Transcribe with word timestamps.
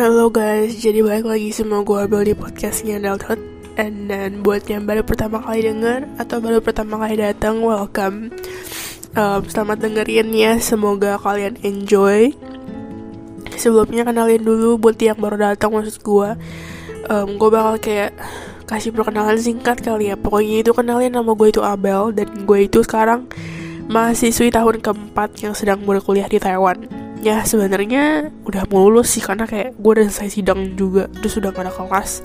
Halo 0.00 0.32
guys, 0.32 0.80
jadi 0.80 1.04
balik 1.04 1.28
lagi 1.28 1.52
semua 1.52 1.84
gue 1.84 1.92
Abel 1.92 2.24
di 2.24 2.32
podcastnya 2.32 2.96
Adulthood 2.96 3.36
And 3.76 4.08
then 4.08 4.40
buat 4.40 4.64
yang 4.64 4.88
baru 4.88 5.04
pertama 5.04 5.44
kali 5.44 5.60
denger 5.60 6.08
Atau 6.16 6.40
baru 6.40 6.64
pertama 6.64 6.96
kali 7.04 7.20
datang, 7.20 7.60
welcome. 7.60 8.32
Um, 9.12 9.44
Selamat 9.44 9.84
dengerin 9.84 10.32
ya, 10.32 10.56
semoga 10.56 11.20
kalian 11.20 11.60
enjoy. 11.60 12.32
Sebelumnya 13.60 14.08
kenalin 14.08 14.40
dulu 14.40 14.80
buat 14.80 14.96
yang 14.96 15.20
baru 15.20 15.36
datang 15.52 15.76
maksud 15.76 16.00
gue 16.00 16.28
um, 17.12 17.28
Gue 17.36 17.50
bakal 17.52 17.76
kayak 17.84 18.16
kasih 18.64 18.96
perkenalan 18.96 19.36
singkat 19.36 19.84
kali 19.84 20.08
ya. 20.08 20.16
Pokoknya 20.16 20.64
itu 20.64 20.72
kenalin 20.72 21.12
nama 21.12 21.28
gue 21.28 21.52
itu 21.52 21.60
Abel 21.60 22.16
Dan 22.16 22.48
gue 22.48 22.58
itu 22.64 22.80
sekarang 22.80 23.28
mahasiswi 23.92 24.48
tahun 24.48 24.80
keempat 24.80 25.44
yang 25.44 25.52
sedang 25.52 25.84
berkuliah 25.84 26.24
di 26.24 26.40
Taiwan 26.40 27.09
ya 27.20 27.44
sebenarnya 27.44 28.32
udah 28.48 28.64
mau 28.72 28.88
lulus 28.88 29.16
sih 29.16 29.22
karena 29.24 29.44
kayak 29.44 29.76
gue 29.76 29.90
udah 29.92 30.04
selesai 30.08 30.40
sidang 30.40 30.74
juga 30.74 31.06
terus 31.20 31.36
udah 31.36 31.52
gak 31.52 31.68
ada 31.68 31.72
kelas. 31.72 32.24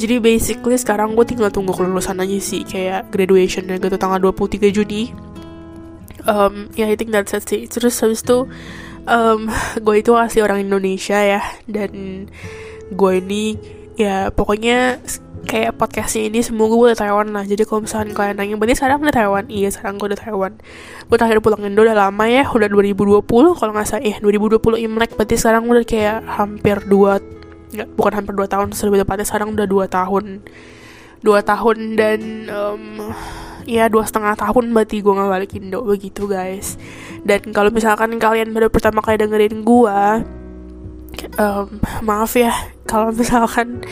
Jadi 0.00 0.16
basically 0.16 0.80
sekarang 0.80 1.12
gue 1.12 1.26
tinggal 1.28 1.52
tunggu 1.52 1.76
kelulusan 1.76 2.16
aja 2.22 2.38
sih 2.40 2.64
kayak 2.64 3.12
graduation 3.12 3.68
ya 3.68 3.76
gitu 3.76 4.00
tanggal 4.00 4.32
23 4.32 4.72
Juni. 4.72 5.12
Um, 6.24 6.70
ya 6.76 6.86
yeah, 6.86 6.88
I 6.92 6.96
think 6.96 7.12
that's 7.12 7.34
it 7.36 7.44
sih. 7.44 7.68
Terus 7.68 8.00
habis 8.00 8.24
itu 8.24 8.48
um, 9.04 9.50
gue 9.84 9.96
itu 10.00 10.12
asli 10.16 10.40
orang 10.40 10.64
Indonesia 10.64 11.18
ya 11.20 11.42
dan 11.68 12.26
gue 12.90 13.12
ini 13.18 13.58
ya 14.00 14.32
pokoknya 14.32 15.02
kayak 15.50 15.74
podcastnya 15.74 16.30
ini 16.30 16.46
semoga 16.46 16.78
gue 16.78 16.86
udah 16.94 17.00
Taiwan 17.02 17.34
lah. 17.34 17.42
Jadi 17.42 17.66
kalau 17.66 17.82
misalnya 17.82 18.14
kalian 18.14 18.38
nanya 18.38 18.54
berarti 18.54 18.78
sekarang 18.78 19.02
udah 19.02 19.14
Taiwan? 19.14 19.44
Iya 19.50 19.68
sekarang 19.74 19.98
gue 19.98 20.06
udah 20.14 20.20
Taiwan. 20.22 20.52
Gue 21.10 21.16
terakhir 21.18 21.38
pulang 21.42 21.66
Indo 21.66 21.82
udah 21.82 21.96
lama 21.98 22.24
ya 22.30 22.46
udah 22.46 22.68
2020 22.70 23.26
kalau 23.58 23.72
nggak 23.74 23.86
salah. 23.90 24.06
Eh 24.06 24.14
2020 24.22 24.86
Imlek 24.86 25.18
berarti 25.18 25.34
sekarang 25.34 25.66
udah 25.66 25.82
kayak 25.82 26.22
hampir 26.38 26.78
dua 26.86 27.18
nggak 27.70 27.88
bukan 27.98 28.12
hampir 28.22 28.34
dua 28.38 28.46
tahun 28.46 28.74
lebih 28.74 28.98
tepatnya 29.02 29.26
sekarang 29.26 29.48
udah 29.58 29.66
dua 29.66 29.84
tahun. 29.90 30.46
Dua 31.20 31.42
tahun 31.42 31.98
dan 31.98 32.20
um, 32.46 33.10
ya 33.66 33.90
dua 33.90 34.06
setengah 34.06 34.38
tahun 34.38 34.70
berarti 34.70 35.02
gue 35.02 35.12
nggak 35.18 35.30
balik 35.34 35.50
Indo 35.58 35.82
begitu 35.82 36.30
guys. 36.30 36.78
Dan 37.26 37.50
kalau 37.50 37.74
misalkan 37.74 38.14
kalian 38.22 38.54
baru 38.54 38.70
pertama 38.70 39.02
kali 39.02 39.18
dengerin 39.18 39.66
gue 39.66 39.98
um, 41.42 41.66
maaf 42.06 42.38
ya 42.38 42.54
kalau 42.86 43.10
misalkan 43.10 43.82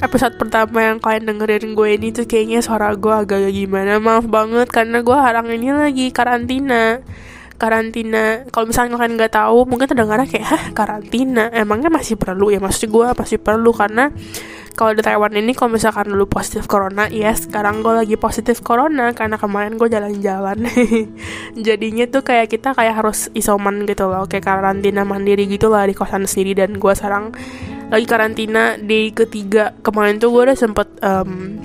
episode 0.00 0.40
pertama 0.40 0.80
yang 0.80 0.98
kalian 0.98 1.28
dengerin 1.28 1.76
gue 1.76 1.88
ini 1.92 2.08
tuh 2.10 2.24
kayaknya 2.24 2.64
suara 2.64 2.96
gue 2.96 3.12
agak 3.12 3.52
gimana. 3.52 4.00
Maaf 4.00 4.24
banget 4.26 4.72
karena 4.72 5.04
gue 5.04 5.16
harang 5.16 5.48
ini 5.52 5.68
lagi 5.70 6.08
karantina. 6.08 7.04
Karantina. 7.60 8.48
Kalau 8.48 8.72
misalnya 8.72 8.96
kalian 8.96 9.20
nggak 9.20 9.36
tahu 9.36 9.68
mungkin 9.68 9.84
terdengarnya 9.84 10.24
kayak 10.24 10.46
hah 10.48 10.64
karantina? 10.72 11.52
Emangnya 11.52 11.92
masih 11.92 12.16
perlu 12.16 12.48
ya? 12.48 12.56
Maksud 12.56 12.88
gue 12.88 13.06
masih 13.12 13.36
perlu 13.36 13.76
karena 13.76 14.08
kalau 14.72 14.96
di 14.96 15.04
Taiwan 15.04 15.36
ini 15.36 15.52
kalau 15.52 15.76
misalkan 15.76 16.08
dulu 16.08 16.24
positif 16.24 16.64
corona 16.64 17.04
ya 17.12 17.36
sekarang 17.36 17.84
gue 17.84 17.92
lagi 17.92 18.16
positif 18.16 18.64
corona 18.64 19.12
karena 19.12 19.36
kemarin 19.36 19.76
gue 19.76 19.88
jalan-jalan. 19.92 20.64
Jadinya 21.68 22.08
tuh 22.08 22.24
kayak 22.24 22.48
kita 22.48 22.72
kayak 22.72 23.04
harus 23.04 23.28
isoman 23.36 23.84
gitu 23.84 24.08
loh 24.08 24.24
kayak 24.24 24.48
karantina 24.48 25.04
mandiri 25.04 25.44
gitu 25.44 25.68
lah 25.68 25.84
di 25.84 25.92
kosan 25.92 26.24
sendiri 26.24 26.64
dan 26.64 26.80
gue 26.80 26.92
sekarang 26.96 27.36
lagi 27.90 28.06
karantina 28.06 28.78
di 28.78 29.10
ketiga. 29.10 29.74
Kemarin 29.82 30.22
tuh 30.22 30.30
gue 30.30 30.42
udah 30.46 30.58
sempet 30.58 30.88
um, 31.02 31.58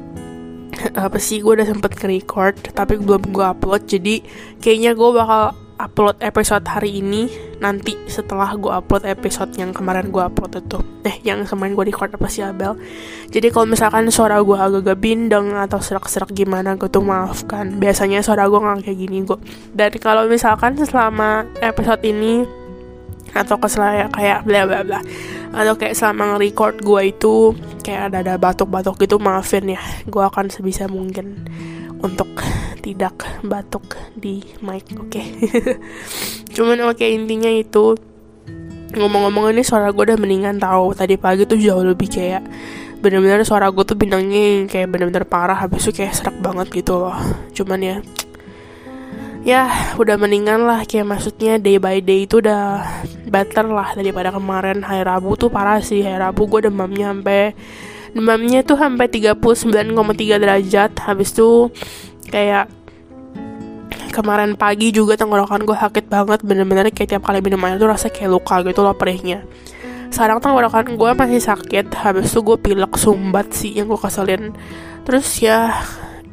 apa 1.06 1.18
sih 1.22 1.40
gue 1.40 1.54
udah 1.54 1.70
sempet 1.70 1.94
nge-record 1.96 2.74
tapi 2.74 2.98
belum 2.98 3.30
gue 3.30 3.46
upload. 3.46 3.86
Jadi 3.86 4.26
kayaknya 4.58 4.98
gue 4.98 5.10
bakal 5.14 5.54
upload 5.76 6.16
episode 6.24 6.64
hari 6.72 7.04
ini 7.04 7.28
nanti 7.60 8.00
setelah 8.08 8.56
gue 8.56 8.72
upload 8.72 9.04
episode 9.04 9.52
yang 9.60 9.70
kemarin 9.70 10.10
gue 10.10 10.24
upload 10.24 10.66
itu. 10.66 10.80
Eh 11.06 11.22
yang 11.22 11.46
kemarin 11.46 11.78
gue 11.78 11.94
record 11.94 12.10
apa 12.18 12.26
sih 12.26 12.42
Abel? 12.42 12.74
Jadi 13.30 13.54
kalau 13.54 13.70
misalkan 13.70 14.10
suara 14.10 14.42
gue 14.42 14.58
agak-agak 14.58 14.98
bindeng 14.98 15.54
atau 15.54 15.78
serak-serak 15.78 16.34
gimana 16.34 16.74
gue 16.74 16.90
tuh 16.90 17.06
maafkan. 17.06 17.78
Biasanya 17.78 18.26
suara 18.26 18.50
gue 18.50 18.58
nggak 18.58 18.82
kayak 18.82 18.98
gini 18.98 19.22
gue 19.30 19.38
dan 19.78 19.94
kalau 20.02 20.26
misalkan 20.26 20.74
selama 20.74 21.46
episode 21.62 22.02
ini 22.02 22.65
atau 23.36 23.60
keselaya 23.60 24.08
kayak 24.10 24.48
bla 24.48 24.64
bla 24.64 24.82
bla. 24.88 25.00
Atau 25.52 25.76
kayak 25.76 25.94
selama 26.00 26.36
nge-record 26.36 26.80
gue 26.80 27.02
itu 27.12 27.34
kayak 27.84 28.10
ada 28.10 28.18
ada 28.24 28.34
batuk-batuk 28.40 28.98
gitu 29.04 29.20
maafin 29.22 29.76
ya 29.76 29.82
gue 30.08 30.24
akan 30.24 30.50
sebisa 30.50 30.88
mungkin 30.90 31.46
untuk 32.02 32.28
tidak 32.82 33.28
batuk 33.44 34.00
di 34.16 34.42
mic 34.64 34.90
oke? 34.96 35.12
Okay? 35.12 35.28
cuman 36.56 36.90
oke 36.90 36.98
okay, 36.98 37.14
intinya 37.14 37.52
itu 37.52 37.94
ngomong-ngomong 38.96 39.52
ini 39.52 39.62
suara 39.62 39.92
gue 39.92 40.04
udah 40.08 40.20
mendingan 40.20 40.58
tahu 40.58 40.96
tadi 40.96 41.20
pagi 41.20 41.44
tuh 41.44 41.60
jauh 41.60 41.84
lebih 41.84 42.08
kayak 42.08 42.44
bener-bener 43.04 43.46
suara 43.46 43.70
gue 43.70 43.84
tuh 43.86 43.94
bintangnya 43.94 44.66
kayak 44.66 44.90
bener-bener 44.90 45.28
parah 45.28 45.54
habis 45.54 45.86
itu 45.86 46.02
kayak 46.02 46.16
serak 46.16 46.38
banget 46.42 46.74
gitu 46.74 47.06
loh. 47.06 47.14
Cuman 47.54 47.80
ya 47.84 47.96
ya 49.46 49.70
udah 49.96 50.18
mendingan 50.18 50.66
lah. 50.66 50.84
Kayak 50.84 51.16
maksudnya 51.16 51.62
day 51.62 51.78
by 51.78 52.02
day 52.02 52.26
itu 52.26 52.42
udah 52.42 52.82
better 53.30 53.70
lah 53.70 53.94
daripada 53.94 54.34
kemarin. 54.34 54.82
Hari 54.82 55.06
Rabu 55.06 55.38
tuh 55.38 55.54
parah 55.54 55.80
sih. 55.80 56.02
Hari 56.02 56.18
Rabu 56.18 56.50
gue 56.50 56.68
demamnya 56.68 57.14
sampai 57.14 57.54
demamnya 58.12 58.66
tuh 58.66 58.76
sampai 58.76 59.06
39,3 59.08 60.42
derajat. 60.42 60.92
Habis 60.98 61.30
tuh 61.38 61.70
kayak 62.34 62.68
kemarin 64.10 64.58
pagi 64.58 64.90
juga 64.90 65.14
tenggorokan 65.14 65.62
gue 65.64 65.78
sakit 65.78 66.10
banget. 66.10 66.42
Bener-bener 66.42 66.90
kayak 66.90 67.16
tiap 67.16 67.24
kali 67.30 67.40
minum 67.46 67.62
air 67.70 67.78
tuh 67.78 67.88
rasa 67.88 68.10
kayak 68.10 68.34
luka 68.34 68.66
gitu 68.66 68.82
loh 68.82 68.98
perihnya. 68.98 69.46
Sekarang 70.10 70.42
tenggorokan 70.42 70.98
gue 70.98 71.12
masih 71.14 71.38
sakit. 71.38 71.94
Habis 71.94 72.34
itu 72.34 72.42
gue 72.42 72.58
pilek 72.58 72.98
sumbat 72.98 73.54
sih 73.54 73.78
yang 73.78 73.94
gue 73.94 74.00
keselin. 74.02 74.58
Terus 75.06 75.28
ya 75.38 75.70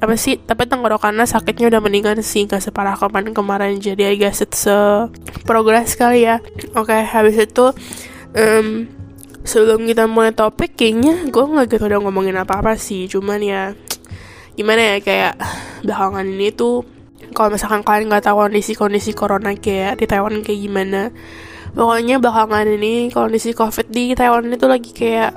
apa 0.03 0.19
sih? 0.19 0.35
Tapi 0.35 0.67
tenggorokannya 0.67 1.23
sakitnya 1.23 1.71
udah 1.71 1.79
mendingan 1.79 2.19
sih 2.27 2.51
gak 2.51 2.59
separah 2.59 2.99
kemarin 2.99 3.31
kemarin. 3.31 3.79
Jadi 3.79 4.19
guess 4.19 4.43
it's 4.43 4.67
a 4.67 5.07
progress 5.47 5.95
kali 5.95 6.27
ya. 6.27 6.43
Oke 6.75 6.91
okay, 6.91 7.07
habis 7.07 7.39
itu 7.39 7.71
um, 8.35 8.91
sebelum 9.47 9.87
kita 9.87 10.11
mulai 10.11 10.35
topik 10.35 10.75
kayaknya 10.75 11.31
gue 11.31 11.45
nggak 11.47 11.71
gitu 11.71 11.87
udah 11.87 12.03
ngomongin 12.03 12.35
apa 12.35 12.59
apa 12.59 12.75
sih. 12.75 13.07
Cuman 13.07 13.39
ya 13.39 13.79
gimana 14.59 14.83
ya 14.83 14.97
kayak 14.99 15.35
belakangan 15.87 16.27
ini 16.27 16.51
tuh 16.51 16.83
kalau 17.33 17.55
misalkan 17.55 17.81
kalian 17.81 18.12
nggak 18.12 18.29
tahu 18.29 18.45
kondisi 18.45 18.77
kondisi 18.77 19.11
corona 19.17 19.57
kayak 19.57 19.97
di 19.97 20.05
Taiwan 20.05 20.45
kayak 20.45 20.61
gimana 20.61 21.09
pokoknya 21.73 22.21
belakangan 22.21 22.69
ini 22.69 23.09
kondisi 23.09 23.57
covid 23.57 23.89
di 23.89 24.12
Taiwan 24.12 24.53
itu 24.53 24.69
lagi 24.69 24.93
kayak 24.93 25.33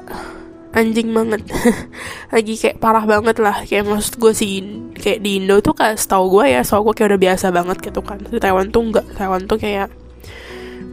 anjing 0.75 1.09
banget. 1.15 1.41
Lagi 2.35 2.53
kayak 2.59 2.77
parah 2.83 3.07
banget 3.07 3.39
lah. 3.39 3.63
Kayak 3.63 3.87
maksud 3.87 4.19
gue 4.19 4.33
sih 4.35 4.61
kayak 4.93 5.23
di 5.23 5.41
Indo 5.41 5.63
tuh 5.63 5.71
kayak 5.71 5.95
setahu 5.95 6.39
gue 6.39 6.51
ya 6.51 6.61
setahu 6.61 6.91
gue 6.91 6.93
kayak 7.01 7.09
udah 7.15 7.21
biasa 7.23 7.45
banget 7.55 7.77
gitu 7.79 8.03
kan. 8.03 8.19
Di 8.19 8.37
Taiwan 8.37 8.69
tuh 8.69 8.83
enggak. 8.91 9.05
Taiwan 9.15 9.47
tuh 9.47 9.57
kayak 9.57 9.87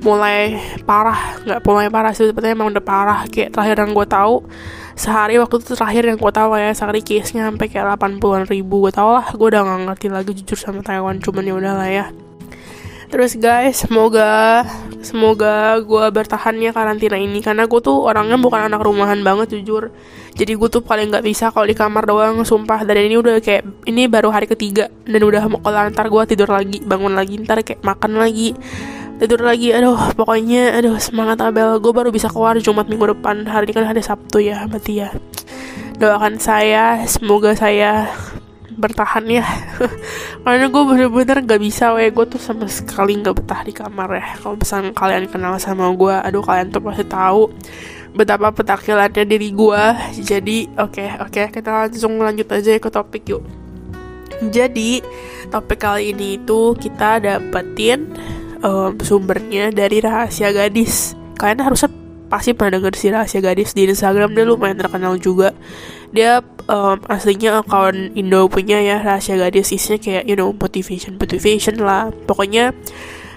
mulai 0.07 0.57
parah. 0.87 1.43
Nggak 1.43 1.61
mulai 1.67 1.87
parah 1.91 2.13
sih 2.15 2.31
sepertinya 2.31 2.55
emang 2.63 2.71
udah 2.73 2.85
parah. 2.87 3.21
Kayak 3.27 3.59
terakhir 3.59 3.77
yang 3.83 3.93
gue 3.93 4.07
tahu 4.07 4.35
sehari 4.93 5.35
waktu 5.41 5.57
itu 5.59 5.73
terakhir 5.75 6.03
yang 6.05 6.19
gue 6.21 6.33
tahu 6.33 6.51
ya 6.55 6.71
sehari 6.77 7.01
case 7.03 7.35
nya 7.35 7.51
sampai 7.51 7.67
kayak 7.67 7.99
80 7.99 8.47
ribu. 8.47 8.87
Gue 8.87 8.93
tau 8.95 9.19
lah 9.19 9.27
gue 9.35 9.47
udah 9.51 9.67
gak 9.67 9.81
ngerti 9.91 10.07
lagi 10.15 10.33
jujur 10.39 10.59
sama 10.59 10.81
Taiwan. 10.87 11.19
Cuman 11.19 11.43
ya 11.43 11.55
udah 11.59 11.75
lah 11.75 11.91
ya 11.91 12.07
Terus 13.13 13.37
guys, 13.37 13.85
semoga 13.85 14.65
semoga 15.05 15.77
gue 15.85 16.07
bertahan 16.09 16.57
ya 16.57 16.73
karantina 16.73 17.21
ini 17.21 17.45
karena 17.45 17.69
gue 17.69 17.81
tuh 17.85 18.09
orangnya 18.09 18.41
bukan 18.41 18.73
anak 18.73 18.81
rumahan 18.81 19.21
banget 19.21 19.61
jujur. 19.61 19.93
Jadi 20.33 20.57
gue 20.57 20.69
tuh 20.73 20.81
paling 20.81 21.13
nggak 21.13 21.21
bisa 21.21 21.53
kalau 21.53 21.69
di 21.69 21.77
kamar 21.77 22.09
doang, 22.09 22.41
sumpah. 22.41 22.81
Dan 22.89 23.05
ini 23.05 23.21
udah 23.21 23.37
kayak 23.45 23.85
ini 23.85 24.09
baru 24.09 24.33
hari 24.33 24.49
ketiga 24.49 24.89
dan 25.05 25.21
udah 25.29 25.45
mau 25.45 25.61
kelar 25.61 25.93
ntar 25.93 26.09
gue 26.09 26.25
tidur 26.25 26.49
lagi, 26.49 26.81
bangun 26.81 27.13
lagi 27.13 27.37
ntar 27.45 27.61
kayak 27.61 27.85
makan 27.85 28.17
lagi, 28.17 28.57
tidur 29.21 29.45
lagi. 29.45 29.77
Aduh, 29.77 30.17
pokoknya 30.17 30.73
aduh 30.81 30.97
semangat 30.97 31.45
Abel. 31.45 31.85
Gue 31.85 31.93
baru 31.93 32.09
bisa 32.09 32.33
keluar 32.33 32.57
Jumat 32.65 32.89
minggu 32.89 33.13
depan. 33.13 33.45
Hari 33.45 33.69
ini 33.69 33.77
kan 33.77 33.85
hari 33.93 34.01
Sabtu 34.01 34.41
ya, 34.41 34.65
berarti 34.65 35.05
ya. 35.05 35.13
Doakan 36.01 36.41
saya, 36.41 37.05
semoga 37.05 37.53
saya 37.53 38.09
bertahan 38.77 39.25
ya. 39.29 39.47
Karena 40.45 40.67
gue 40.69 40.83
bener-bener 40.83 41.39
gak 41.45 41.63
bisa 41.63 41.93
weh 41.97 42.09
gue 42.09 42.27
tuh 42.27 42.41
sama 42.41 42.67
sekali 42.69 43.21
gak 43.21 43.37
betah 43.43 43.61
di 43.65 43.73
kamar 43.73 44.09
ya. 44.17 44.27
Kalau 44.41 44.57
misalnya 44.59 44.91
kalian 44.93 45.29
kenal 45.29 45.57
sama 45.61 45.89
gue 45.93 46.15
aduh 46.15 46.43
kalian 46.45 46.69
tuh 46.73 46.83
pasti 46.83 47.05
tahu 47.07 47.53
betapa 48.13 48.53
petakilannya 48.53 49.25
diri 49.25 49.57
gue 49.57 49.85
jadi 50.21 50.69
oke 50.77 51.01
okay, 51.01 51.09
oke 51.17 51.33
okay, 51.33 51.47
kita 51.49 51.71
langsung 51.73 52.21
lanjut 52.21 52.45
aja 52.53 52.77
ke 52.77 52.91
topik 52.93 53.25
yuk. 53.29 53.43
Jadi 54.43 54.99
topik 55.55 55.79
kali 55.79 56.11
ini 56.11 56.37
itu 56.37 56.75
kita 56.75 57.23
dapetin 57.23 58.11
um, 58.65 58.99
sumbernya 58.99 59.71
dari 59.71 60.03
rahasia 60.03 60.51
gadis. 60.51 61.15
Kalian 61.39 61.63
harusnya 61.63 62.02
pasti 62.33 62.57
pernah 62.57 62.81
denger 62.81 62.97
si 62.97 63.13
rahasia 63.13 63.45
gadis 63.45 63.77
di 63.77 63.85
Instagram 63.85 64.33
dia 64.33 64.49
lumayan 64.49 64.81
terkenal 64.81 65.21
juga. 65.21 65.53
Dia 66.17 66.41
um, 66.65 66.97
aslinya 67.05 67.61
akun 67.61 68.17
Indo 68.17 68.49
punya 68.49 68.81
ya 68.81 69.05
rahasia 69.05 69.37
gadis 69.37 69.69
isinya 69.77 70.01
kayak 70.01 70.25
you 70.25 70.33
know 70.33 70.57
motivation 70.57 71.21
motivation 71.21 71.77
lah. 71.85 72.09
Pokoknya 72.25 72.73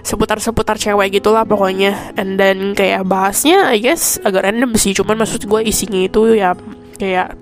seputar-seputar 0.00 0.80
cewek 0.80 1.20
gitulah 1.20 1.44
pokoknya. 1.44 2.16
And 2.16 2.40
then 2.40 2.72
kayak 2.72 3.04
bahasnya 3.04 3.68
I 3.68 3.84
guess 3.84 4.16
agak 4.24 4.48
random 4.48 4.72
sih 4.80 4.96
cuman 4.96 5.20
maksud 5.20 5.44
gue 5.44 5.60
isinya 5.60 6.00
itu 6.00 6.32
ya 6.32 6.56
kayak 6.96 7.36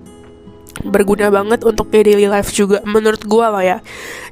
berguna 0.83 1.31
banget 1.31 1.63
untuk 1.63 1.87
di 1.87 2.03
daily 2.03 2.27
life 2.27 2.51
juga 2.51 2.83
menurut 2.83 3.23
gue 3.23 3.45
lah 3.47 3.63
ya. 3.63 3.77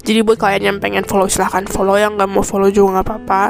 Jadi 0.03 0.19
buat 0.27 0.35
kalian 0.35 0.75
yang 0.75 0.77
pengen 0.83 1.07
follow 1.07 1.31
silahkan 1.31 1.63
follow. 1.71 1.95
Yang 1.95 2.19
gak 2.19 2.29
mau 2.35 2.43
follow 2.43 2.67
juga 2.67 2.99
nggak 2.99 3.07
apa-apa. 3.07 3.43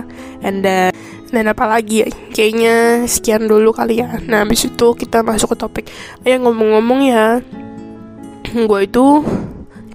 And 0.45 0.61
then 0.61 0.93
dan 1.33 1.49
apalagi 1.49 2.05
ya 2.05 2.07
kayaknya 2.29 2.75
sekian 3.09 3.49
dulu 3.49 3.73
kali 3.73 4.05
ya. 4.05 4.21
Nah 4.29 4.45
habis 4.45 4.69
itu 4.69 4.93
kita 4.93 5.25
masuk 5.25 5.57
ke 5.57 5.57
topik. 5.57 5.85
Ya 6.21 6.37
ngomong-ngomong 6.37 6.99
ya. 7.09 7.41
Gue 8.53 8.85
itu 8.85 9.25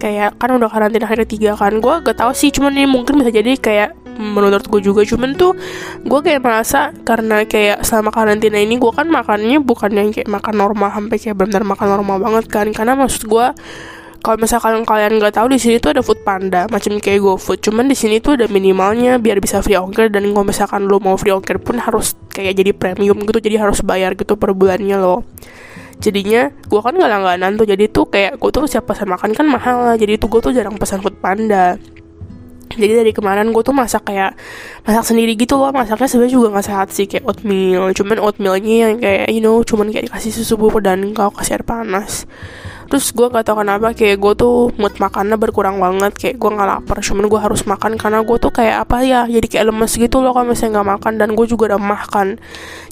kayak 0.02 0.34
kan 0.42 0.50
udah 0.58 0.66
karantina 0.66 1.06
hari 1.06 1.22
ketiga 1.22 1.54
kan. 1.54 1.78
Gue 1.78 2.02
gak 2.02 2.18
tau 2.18 2.34
sih 2.34 2.50
cuman 2.50 2.74
ini 2.74 2.90
mungkin 2.90 3.22
bisa 3.22 3.30
jadi 3.30 3.54
kayak 3.54 3.94
menurut 4.18 4.66
gue 4.66 4.82
juga. 4.82 5.06
Cuman 5.06 5.38
tuh 5.38 5.54
gue 6.02 6.20
kayak 6.26 6.42
merasa 6.42 6.90
karena 7.06 7.46
kayak 7.46 7.86
selama 7.86 8.10
karantina 8.10 8.58
ini 8.58 8.74
gue 8.74 8.90
kan 8.90 9.06
makannya 9.06 9.62
bukan 9.62 9.94
yang 9.94 10.10
kayak 10.10 10.26
makan 10.26 10.58
normal 10.58 10.90
sampai 10.90 11.16
kayak 11.22 11.38
benar 11.38 11.62
makan 11.62 11.86
normal 11.86 12.18
banget 12.18 12.50
kan. 12.50 12.66
Karena 12.74 12.98
maksud 12.98 13.30
gue 13.30 13.46
kalau 14.18 14.36
misalkan 14.42 14.82
kalian 14.82 15.22
nggak 15.22 15.38
tahu 15.38 15.46
di 15.54 15.58
sini 15.62 15.78
tuh 15.78 15.94
ada 15.94 16.02
food 16.02 16.26
panda 16.26 16.66
macam 16.68 16.98
kayak 16.98 17.22
GoFood. 17.22 17.62
Cuman 17.62 17.86
di 17.86 17.94
sini 17.94 18.18
tuh 18.18 18.34
ada 18.34 18.50
minimalnya 18.50 19.16
biar 19.22 19.38
bisa 19.38 19.62
free 19.62 19.78
ongkir. 19.78 20.10
Dan 20.10 20.34
kalau 20.34 20.46
misalkan 20.46 20.90
lo 20.90 20.98
mau 20.98 21.14
free 21.14 21.30
ongkir 21.30 21.62
pun 21.62 21.78
harus 21.78 22.18
kayak 22.34 22.58
jadi 22.58 22.70
premium 22.74 23.18
gitu 23.22 23.38
jadi 23.38 23.62
harus 23.62 23.78
bayar 23.86 24.18
gitu 24.18 24.34
per 24.34 24.52
bulannya 24.58 24.98
lo. 24.98 25.22
Jadinya 26.02 26.50
gue 26.50 26.80
kan 26.82 26.94
nggak 26.98 27.10
langganan 27.10 27.54
tuh. 27.54 27.66
Jadi 27.70 27.84
tuh 27.94 28.10
kayak 28.10 28.42
gue 28.42 28.50
tuh 28.50 28.66
siap 28.66 28.90
pesan 28.90 29.06
makan 29.06 29.30
kan 29.38 29.46
mahal. 29.46 29.86
Lah 29.86 29.94
jadi 29.94 30.18
tuh 30.18 30.26
gue 30.26 30.40
tuh 30.42 30.52
jarang 30.52 30.74
pesan 30.74 30.98
food 30.98 31.14
panda. 31.22 31.78
Jadi 32.68 32.94
dari 33.00 33.12
kemarin 33.16 33.48
gue 33.54 33.62
tuh 33.64 33.72
masak 33.72 34.12
kayak 34.12 34.34
masak 34.82 35.14
sendiri 35.14 35.38
gitu 35.38 35.54
loh. 35.56 35.70
Masaknya 35.70 36.10
sebenarnya 36.10 36.34
juga 36.34 36.46
nggak 36.58 36.66
sehat 36.66 36.88
sih 36.90 37.06
kayak 37.06 37.22
oatmeal. 37.22 37.94
Cuman 37.94 38.18
oatmealnya 38.18 38.74
yang 38.82 38.94
kayak 38.98 39.30
you 39.30 39.38
know 39.38 39.62
cuman 39.62 39.94
kayak 39.94 40.10
dikasih 40.10 40.34
susu 40.34 40.58
bubur 40.58 40.82
dan 40.82 41.14
kau 41.14 41.30
kasih 41.30 41.62
air 41.62 41.64
panas 41.64 42.26
terus 42.88 43.12
gue 43.12 43.28
gak 43.28 43.44
tau 43.44 43.60
kenapa 43.60 43.92
kayak 43.92 44.16
gue 44.16 44.32
tuh 44.32 44.72
mood 44.80 44.96
makannya 44.96 45.36
berkurang 45.36 45.76
banget 45.76 46.12
kayak 46.16 46.36
gue 46.40 46.50
nggak 46.50 46.68
lapar 46.68 46.98
cuman 47.04 47.24
gue 47.28 47.40
harus 47.40 47.62
makan 47.68 48.00
karena 48.00 48.24
gue 48.24 48.36
tuh 48.40 48.52
kayak 48.52 48.88
apa 48.88 49.04
ya 49.04 49.20
jadi 49.28 49.46
kayak 49.46 49.64
lemes 49.68 49.92
gitu 49.94 50.24
loh 50.24 50.32
kalau 50.32 50.50
misalnya 50.50 50.80
nggak 50.80 50.88
makan 50.96 51.12
dan 51.20 51.28
gue 51.36 51.46
juga 51.46 51.76
udah 51.76 51.80
makan 51.80 52.26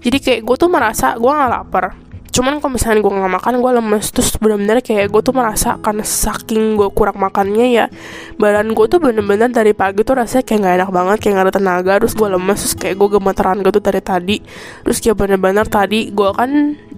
jadi 0.04 0.18
kayak 0.20 0.40
gue 0.44 0.56
tuh 0.60 0.68
merasa 0.68 1.16
gue 1.16 1.32
nggak 1.32 1.50
lapar 1.50 2.06
cuman 2.36 2.60
kalau 2.60 2.76
misalnya 2.76 3.00
gue 3.00 3.12
nggak 3.16 3.32
makan 3.40 3.54
gue 3.64 3.72
lemes. 3.80 4.12
Terus 4.12 4.36
bener-bener 4.36 4.84
kayak 4.84 5.08
gue 5.08 5.22
tuh 5.24 5.32
merasa 5.32 5.80
karena 5.80 6.04
saking 6.04 6.76
gue 6.76 6.92
kurang 6.92 7.16
makannya 7.16 7.66
ya 7.72 7.86
badan 8.36 8.76
gue 8.76 8.86
tuh 8.92 9.00
bener-bener 9.00 9.48
dari 9.48 9.72
pagi 9.72 10.04
tuh 10.04 10.20
rasanya 10.20 10.44
kayak 10.44 10.60
nggak 10.60 10.74
enak 10.76 10.90
banget 10.92 11.16
kayak 11.24 11.32
gak 11.32 11.46
ada 11.48 11.54
tenaga 11.56 11.92
terus 11.96 12.12
gue 12.12 12.28
lemes 12.28 12.58
terus 12.60 12.76
kayak 12.76 12.94
gue 13.00 13.08
gemeteran 13.16 13.56
gitu 13.64 13.78
dari 13.80 14.02
tadi. 14.04 14.36
Terus 14.84 14.98
kayak 15.00 15.16
bener-bener 15.16 15.64
tadi 15.64 16.12
gue 16.12 16.30
kan 16.36 16.50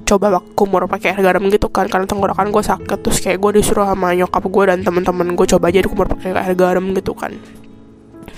coba 0.09 0.41
kumur 0.57 0.89
pakai 0.89 1.13
air 1.13 1.21
garam 1.21 1.45
gitu 1.53 1.69
kan 1.69 1.85
karena 1.85 2.09
tenggorokan 2.09 2.49
gue 2.49 2.65
sakit 2.65 2.99
terus 3.05 3.21
kayak 3.21 3.37
gue 3.45 3.61
disuruh 3.61 3.85
sama 3.85 4.17
nyokap 4.17 4.41
gue 4.41 4.65
dan 4.65 4.81
temen-temen 4.81 5.37
gue 5.37 5.47
coba 5.53 5.69
aja 5.69 5.85
kumur 5.85 6.09
pakai 6.09 6.33
air 6.33 6.55
garam 6.57 6.85
gitu 6.97 7.13
kan. 7.13 7.37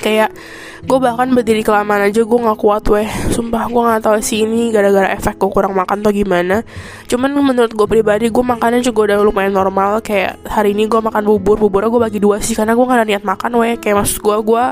Kayak 0.01 0.33
gue 0.81 0.97
bahkan 0.97 1.29
berdiri 1.29 1.61
kelamaan 1.61 2.09
aja 2.09 2.25
gue 2.25 2.39
nggak 2.41 2.59
kuat 2.59 2.83
weh. 2.89 3.05
Sumpah 3.37 3.69
gue 3.69 3.83
nggak 3.85 4.01
tahu 4.01 4.17
sih 4.25 4.49
ini 4.49 4.73
gara-gara 4.73 5.13
efek 5.13 5.37
gue 5.37 5.51
kurang 5.53 5.77
makan 5.77 6.01
atau 6.01 6.09
gimana. 6.09 6.65
Cuman 7.05 7.37
menurut 7.37 7.77
gue 7.77 7.85
pribadi 7.85 8.33
gue 8.33 8.45
makannya 8.45 8.81
juga 8.81 9.13
udah 9.13 9.17
lumayan 9.21 9.53
normal. 9.53 10.01
Kayak 10.01 10.41
hari 10.49 10.73
ini 10.73 10.89
gue 10.89 10.99
makan 11.05 11.29
bubur 11.29 11.61
buburnya 11.61 11.93
gue 11.93 12.01
bagi 12.01 12.19
dua 12.19 12.41
sih 12.41 12.57
karena 12.57 12.73
gue 12.73 12.85
gak 12.89 12.97
ada 12.97 13.07
niat 13.07 13.25
makan 13.29 13.51
weh. 13.61 13.77
Kayak 13.77 14.03
maksud 14.03 14.25
gue 14.25 14.37
gue 14.41 14.65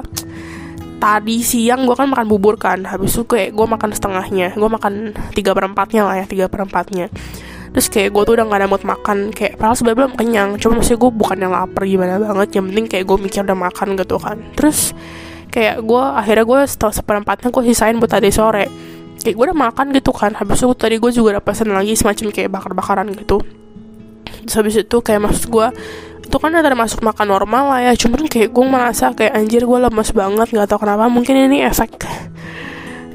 tadi 0.99 1.41
siang 1.47 1.87
gue 1.87 1.95
kan 1.95 2.11
makan 2.11 2.27
bubur 2.27 2.59
kan 2.59 2.83
habis 2.83 3.15
itu 3.15 3.23
kayak 3.25 3.55
gue 3.55 3.67
makan 3.67 3.91
setengahnya 3.95 4.59
gue 4.59 4.69
makan 4.69 5.15
tiga 5.33 5.55
perempatnya 5.55 6.03
lah 6.05 6.15
ya 6.23 6.27
tiga 6.27 6.47
perempatnya. 6.51 7.07
Terus 7.69 7.87
kayak 7.93 8.11
gue 8.17 8.23
tuh 8.27 8.35
udah 8.35 8.45
gak 8.49 8.59
ada 8.59 8.67
mood 8.67 8.83
makan 8.83 9.19
kayak 9.31 9.61
padahal 9.61 9.77
sebenarnya 9.79 9.99
belum 10.03 10.15
kenyang 10.19 10.49
cuma 10.59 10.83
maksudnya 10.83 10.99
gue 10.99 11.11
bukan 11.15 11.37
yang 11.39 11.53
lapar 11.55 11.83
gimana 11.87 12.19
banget 12.19 12.49
yang 12.59 12.65
penting 12.73 12.87
kayak 12.91 13.05
gue 13.07 13.17
mikir 13.23 13.41
udah 13.47 13.59
makan 13.59 13.89
gitu 13.95 14.17
kan. 14.19 14.37
Terus 14.59 14.79
kayak 15.55 15.77
gue 15.87 16.03
akhirnya 16.03 16.45
gue 16.45 16.61
setelah 16.67 16.95
seperempatnya 16.97 17.49
gue 17.55 17.63
sisain 17.71 17.97
buat 18.03 18.11
tadi 18.11 18.31
sore. 18.35 18.67
Kayak 19.23 19.35
gue 19.35 19.45
udah 19.53 19.59
makan 19.59 19.87
gitu 19.95 20.11
kan 20.11 20.35
habis 20.35 20.59
itu 20.59 20.75
tadi 20.75 20.97
gue 20.99 21.11
juga 21.15 21.39
udah 21.39 21.45
pesen 21.45 21.71
lagi 21.71 21.95
semacam 21.95 22.27
kayak 22.35 22.51
bakar-bakaran 22.51 23.07
gitu. 23.15 23.45
Terus 24.49 24.55
habis 24.59 24.75
itu 24.81 24.97
kayak 25.05 25.21
maksud 25.29 25.47
gue 25.53 25.67
itu 26.29 26.37
kan 26.37 26.53
udah 26.53 26.61
termasuk 26.61 27.01
makan 27.01 27.27
normal 27.33 27.73
lah 27.73 27.81
ya. 27.89 27.93
Cuman 27.97 28.29
kayak 28.29 28.53
gue 28.53 28.65
merasa 28.69 29.17
kayak 29.17 29.33
anjir 29.33 29.65
gue 29.65 29.79
lemes 29.81 30.13
banget 30.13 30.53
nggak 30.53 30.69
tahu 30.69 30.85
kenapa. 30.85 31.09
Mungkin 31.09 31.49
ini 31.49 31.65
efek. 31.65 32.05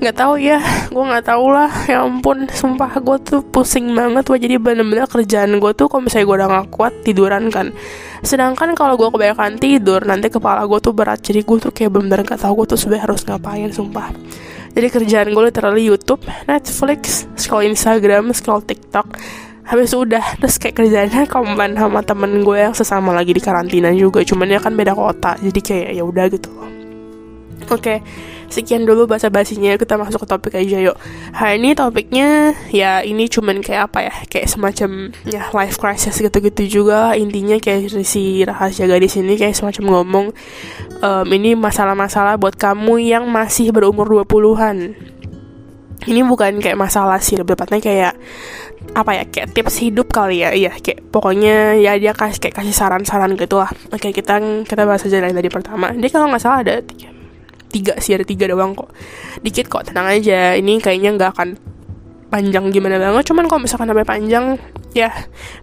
Nggak 0.01 0.17
tahu 0.17 0.41
ya. 0.41 0.57
Gue 0.89 1.03
nggak 1.05 1.29
tahu 1.29 1.45
lah. 1.53 1.69
Ya 1.85 2.01
ampun 2.01 2.49
sumpah 2.49 2.97
gue 2.97 3.17
tuh 3.21 3.45
pusing 3.45 3.93
banget 3.93 4.25
gue 4.25 4.37
jadi 4.41 4.57
bener-bener 4.57 5.05
kerjaan 5.05 5.61
gue 5.61 5.71
tuh 5.77 5.85
kalau 5.85 6.09
misalnya 6.09 6.25
gue 6.25 6.35
udah 6.41 6.49
gak 6.49 6.67
kuat 6.73 6.93
tiduran 7.05 7.53
kan. 7.53 7.69
Sedangkan 8.25 8.73
kalau 8.73 8.97
gue 8.97 9.05
kebanyakan 9.13 9.61
tidur 9.61 10.01
nanti 10.09 10.33
kepala 10.33 10.65
gue 10.65 10.79
tuh 10.81 10.97
berat. 10.97 11.21
Jadi 11.21 11.45
gue 11.45 11.57
tuh 11.61 11.69
kayak 11.69 11.93
bener-bener 11.93 12.25
gak 12.25 12.41
tahu 12.41 12.65
gue 12.65 12.73
tuh 12.73 12.79
sebenarnya 12.81 13.13
harus 13.13 13.21
ngapain 13.29 13.69
sumpah. 13.69 14.09
Jadi 14.73 14.87
kerjaan 14.89 15.29
gue 15.37 15.43
literally 15.53 15.85
YouTube 15.85 16.25
Netflix 16.49 17.29
scroll 17.37 17.69
Instagram 17.69 18.33
scroll 18.33 18.65
TikTok 18.65 19.05
habis 19.63 19.95
udah 19.95 20.39
terus 20.39 20.59
kayak 20.59 20.75
kerjanya 20.75 21.23
komen 21.27 21.79
sama 21.79 22.03
temen 22.03 22.43
gue 22.43 22.57
yang 22.59 22.75
sesama 22.75 23.15
lagi 23.15 23.31
di 23.31 23.41
karantina 23.41 23.89
juga. 23.95 24.21
Cuman 24.21 24.51
dia 24.51 24.59
kan 24.59 24.75
beda 24.75 24.91
kota 24.95 25.39
jadi 25.39 25.59
kayak 25.59 25.89
ya 25.97 26.03
udah 26.03 26.25
gitu 26.31 26.51
oke 27.71 27.79
okay 27.79 27.99
sekian 28.53 28.85
dulu 28.85 29.09
bahasa 29.09 29.33
basinya 29.33 29.73
kita 29.73 29.97
masuk 29.97 30.21
ke 30.21 30.27
topik 30.29 30.53
aja 30.53 30.77
yuk. 30.77 30.97
Hari 31.33 31.57
ini 31.57 31.73
topiknya 31.73 32.53
ya 32.69 33.01
ini 33.01 33.25
cuman 33.25 33.65
kayak 33.65 33.89
apa 33.89 33.99
ya? 34.05 34.13
Kayak 34.29 34.47
semacam 34.53 35.09
ya 35.25 35.49
life 35.49 35.81
crisis 35.81 36.21
gitu-gitu 36.21 36.85
juga. 36.85 37.17
Intinya 37.17 37.57
kayak 37.57 37.89
si 38.05 38.45
rahasia 38.45 38.85
gadis 38.85 39.17
ini 39.17 39.41
kayak 39.41 39.57
semacam 39.57 39.83
ngomong 39.89 40.25
um, 41.01 41.25
ini 41.33 41.57
masalah-masalah 41.57 42.37
buat 42.37 42.53
kamu 42.53 43.01
yang 43.01 43.25
masih 43.25 43.73
berumur 43.73 44.05
20-an 44.05 44.93
ini 46.03 46.19
bukan 46.27 46.59
kayak 46.59 46.75
masalah 46.75 47.19
sih 47.23 47.39
lebih 47.39 47.55
tepatnya 47.55 47.79
kayak 47.79 48.13
apa 48.93 49.11
ya 49.17 49.23
kayak 49.25 49.57
tips 49.57 49.81
hidup 49.81 50.13
kali 50.13 50.45
ya 50.45 50.53
iya 50.53 50.71
kayak 50.77 51.09
pokoknya 51.09 51.81
ya 51.81 51.97
dia 51.97 52.13
kasih 52.13 52.37
kayak 52.37 52.61
kasih 52.61 52.73
saran-saran 52.73 53.33
gitu 53.33 53.57
lah. 53.57 53.69
Oke 53.89 54.13
kita 54.13 54.37
kita 54.65 54.81
bahas 54.85 55.01
aja 55.01 55.17
dari 55.19 55.49
pertama. 55.49 55.89
Dia 55.97 56.09
kalau 56.13 56.29
nggak 56.29 56.41
salah 56.41 56.61
ada 56.61 56.77
tiga 56.85 57.09
tiga 57.73 57.93
sih 57.97 58.13
ada 58.13 58.21
tiga 58.21 58.45
doang 58.45 58.77
kok. 58.77 58.93
Dikit 59.41 59.65
kok 59.65 59.89
tenang 59.89 60.13
aja. 60.13 60.53
Ini 60.53 60.77
kayaknya 60.77 61.17
nggak 61.17 61.31
akan 61.33 61.49
panjang 62.29 62.69
gimana 62.69 63.01
banget. 63.01 63.33
Cuman 63.33 63.49
kalau 63.49 63.65
misalkan 63.65 63.89
sampai 63.89 64.05
panjang 64.05 64.45
ya 64.93 65.09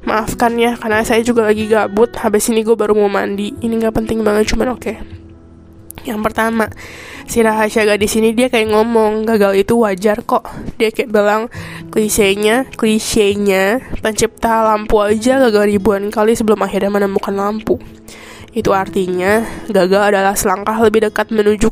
maafkan 0.02 0.59
ya. 0.59 0.75
Karena 0.75 1.07
saya 1.07 1.23
juga 1.23 1.47
lagi 1.47 1.71
gabut. 1.71 2.11
Habis 2.19 2.50
ini 2.50 2.66
gue 2.66 2.75
baru 2.75 2.99
mau 2.99 3.07
mandi. 3.07 3.54
Ini 3.62 3.71
nggak 3.78 3.95
penting 3.95 4.26
banget 4.26 4.50
cuman 4.50 4.75
oke. 4.75 4.83
okay. 4.83 5.20
Yang 6.09 6.25
pertama 6.25 6.71
si 7.28 7.45
rahasia 7.45 7.85
gadis 7.85 8.16
ini 8.16 8.33
dia 8.33 8.49
kayak 8.49 8.73
ngomong 8.73 9.28
gagal 9.28 9.54
itu 9.61 9.76
wajar 9.78 10.25
kok 10.25 10.49
dia 10.80 10.90
kayak 10.90 11.12
bilang 11.12 11.52
klisenya 11.92 12.66
klisenya 12.75 13.85
pencipta 14.00 14.64
lampu 14.64 14.99
aja 14.99 15.37
gagal 15.38 15.69
ribuan 15.69 16.09
kali 16.09 16.33
sebelum 16.33 16.64
akhirnya 16.64 16.90
menemukan 16.90 17.37
lampu 17.37 17.76
itu 18.50 18.75
artinya 18.75 19.47
gagal 19.71 20.11
adalah 20.11 20.35
selangkah 20.35 20.75
lebih 20.83 21.07
dekat 21.07 21.30
menuju 21.30 21.71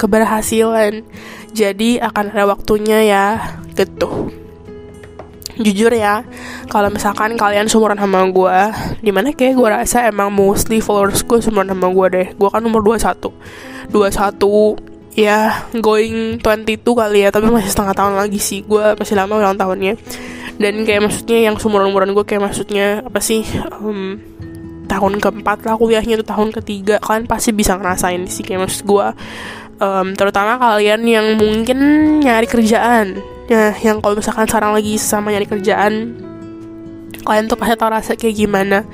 keberhasilan. 0.00 1.04
Jadi 1.52 2.00
akan 2.00 2.32
ada 2.32 2.48
waktunya 2.48 3.04
ya, 3.04 3.26
gitu. 3.76 4.32
Jujur 5.56 5.88
ya, 5.88 6.20
kalau 6.68 6.92
misalkan 6.92 7.40
kalian 7.40 7.64
seumuran 7.64 7.96
sama 7.96 8.28
gue, 8.28 8.58
di 9.00 9.08
mana 9.08 9.32
kayak 9.32 9.56
gue 9.56 9.68
rasa 9.72 10.04
emang 10.04 10.28
mostly 10.28 10.84
followers 10.84 11.24
gue 11.24 11.40
seumuran 11.40 11.72
sama 11.72 11.88
gue 11.88 12.06
deh. 12.12 12.28
Gue 12.36 12.48
kan 12.52 12.60
umur 12.60 12.84
21. 12.84 13.32
21 13.88 15.16
ya 15.16 15.64
going 15.80 16.36
22 16.44 16.84
kali 16.84 17.24
ya, 17.24 17.32
tapi 17.32 17.48
masih 17.48 17.72
setengah 17.72 17.96
tahun 17.96 18.14
lagi 18.20 18.36
sih. 18.36 18.60
Gue 18.68 18.92
masih 19.00 19.16
lama 19.16 19.40
ulang 19.40 19.56
tahunnya. 19.56 19.96
Dan 20.60 20.84
kayak 20.84 21.08
maksudnya 21.08 21.38
yang 21.48 21.56
seumuran-umuran 21.56 22.12
gue 22.12 22.24
kayak 22.28 22.52
maksudnya 22.52 23.00
apa 23.00 23.20
sih? 23.24 23.44
Um, 23.80 24.20
tahun 24.86 25.18
keempat 25.18 25.66
lah 25.66 25.74
kuliahnya 25.74 26.22
itu 26.22 26.26
tahun 26.26 26.54
ketiga 26.54 27.02
kalian 27.02 27.26
pasti 27.26 27.50
bisa 27.50 27.74
ngerasain 27.74 28.22
sih 28.30 28.46
kayak 28.46 28.70
maksud 28.70 28.86
gue 28.86 29.06
um, 29.82 30.14
terutama 30.14 30.56
kalian 30.56 31.02
yang 31.04 31.26
mungkin 31.36 31.78
nyari 32.22 32.46
kerjaan 32.46 33.18
ya 33.46 33.74
yang 33.82 34.02
kalau 34.02 34.18
misalkan 34.18 34.46
sekarang 34.50 34.74
lagi 34.74 34.98
sama 34.98 35.30
nyari 35.30 35.46
kerjaan 35.46 36.26
kalian 37.26 37.50
tuh 37.50 37.58
pasti 37.58 37.74
tau 37.74 37.90
rasa 37.90 38.14
kayak 38.14 38.38
gimana. 38.38 38.86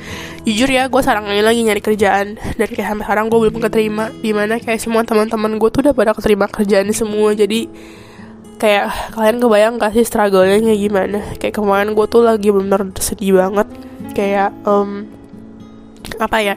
Jujur 0.48 0.72
ya 0.72 0.88
gue 0.88 1.00
sekarang 1.04 1.28
ini 1.28 1.44
lagi 1.44 1.60
nyari 1.60 1.84
kerjaan 1.84 2.40
dan 2.56 2.68
kayak 2.72 2.88
sampai 2.88 3.04
sekarang 3.04 3.28
gue 3.28 3.38
belum 3.44 3.60
keterima. 3.60 4.08
Di 4.08 4.32
mana 4.32 4.56
kayak 4.56 4.80
semua 4.80 5.04
teman-teman 5.04 5.60
gue 5.60 5.68
tuh 5.68 5.84
udah 5.84 5.92
pada 5.92 6.16
keterima 6.16 6.48
kerjaan 6.48 6.88
semua. 6.96 7.36
Jadi 7.36 7.68
kayak 8.56 9.12
kalian 9.12 9.36
kebayang 9.36 9.74
gak 9.76 9.92
sih 9.92 10.08
struggle-nya 10.08 10.64
kayak 10.64 10.80
gimana? 10.80 11.18
Kayak 11.36 11.54
kemarin 11.60 11.92
gue 11.92 12.06
tuh 12.08 12.24
lagi 12.24 12.48
bener 12.48 12.80
sedih 12.96 13.36
banget. 13.36 13.68
Kayak 14.16 14.50
um, 14.64 15.04
apa 16.16 16.38
ya? 16.40 16.54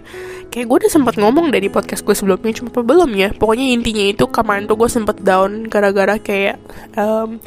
Kayak 0.48 0.66
gue 0.72 0.78
udah 0.88 0.92
sempat 0.92 1.20
ngomong 1.20 1.52
dari 1.52 1.68
podcast 1.68 2.08
gue 2.08 2.16
sebelumnya 2.16 2.56
cuma 2.56 2.72
belum 2.72 3.12
ya. 3.20 3.36
Pokoknya 3.36 3.76
intinya 3.76 4.06
itu 4.08 4.24
kemarin 4.32 4.64
tuh 4.64 4.80
gue 4.80 4.88
sempet 4.88 5.20
down 5.20 5.68
gara-gara 5.68 6.16
kayak 6.16 6.56
um, 6.96 7.44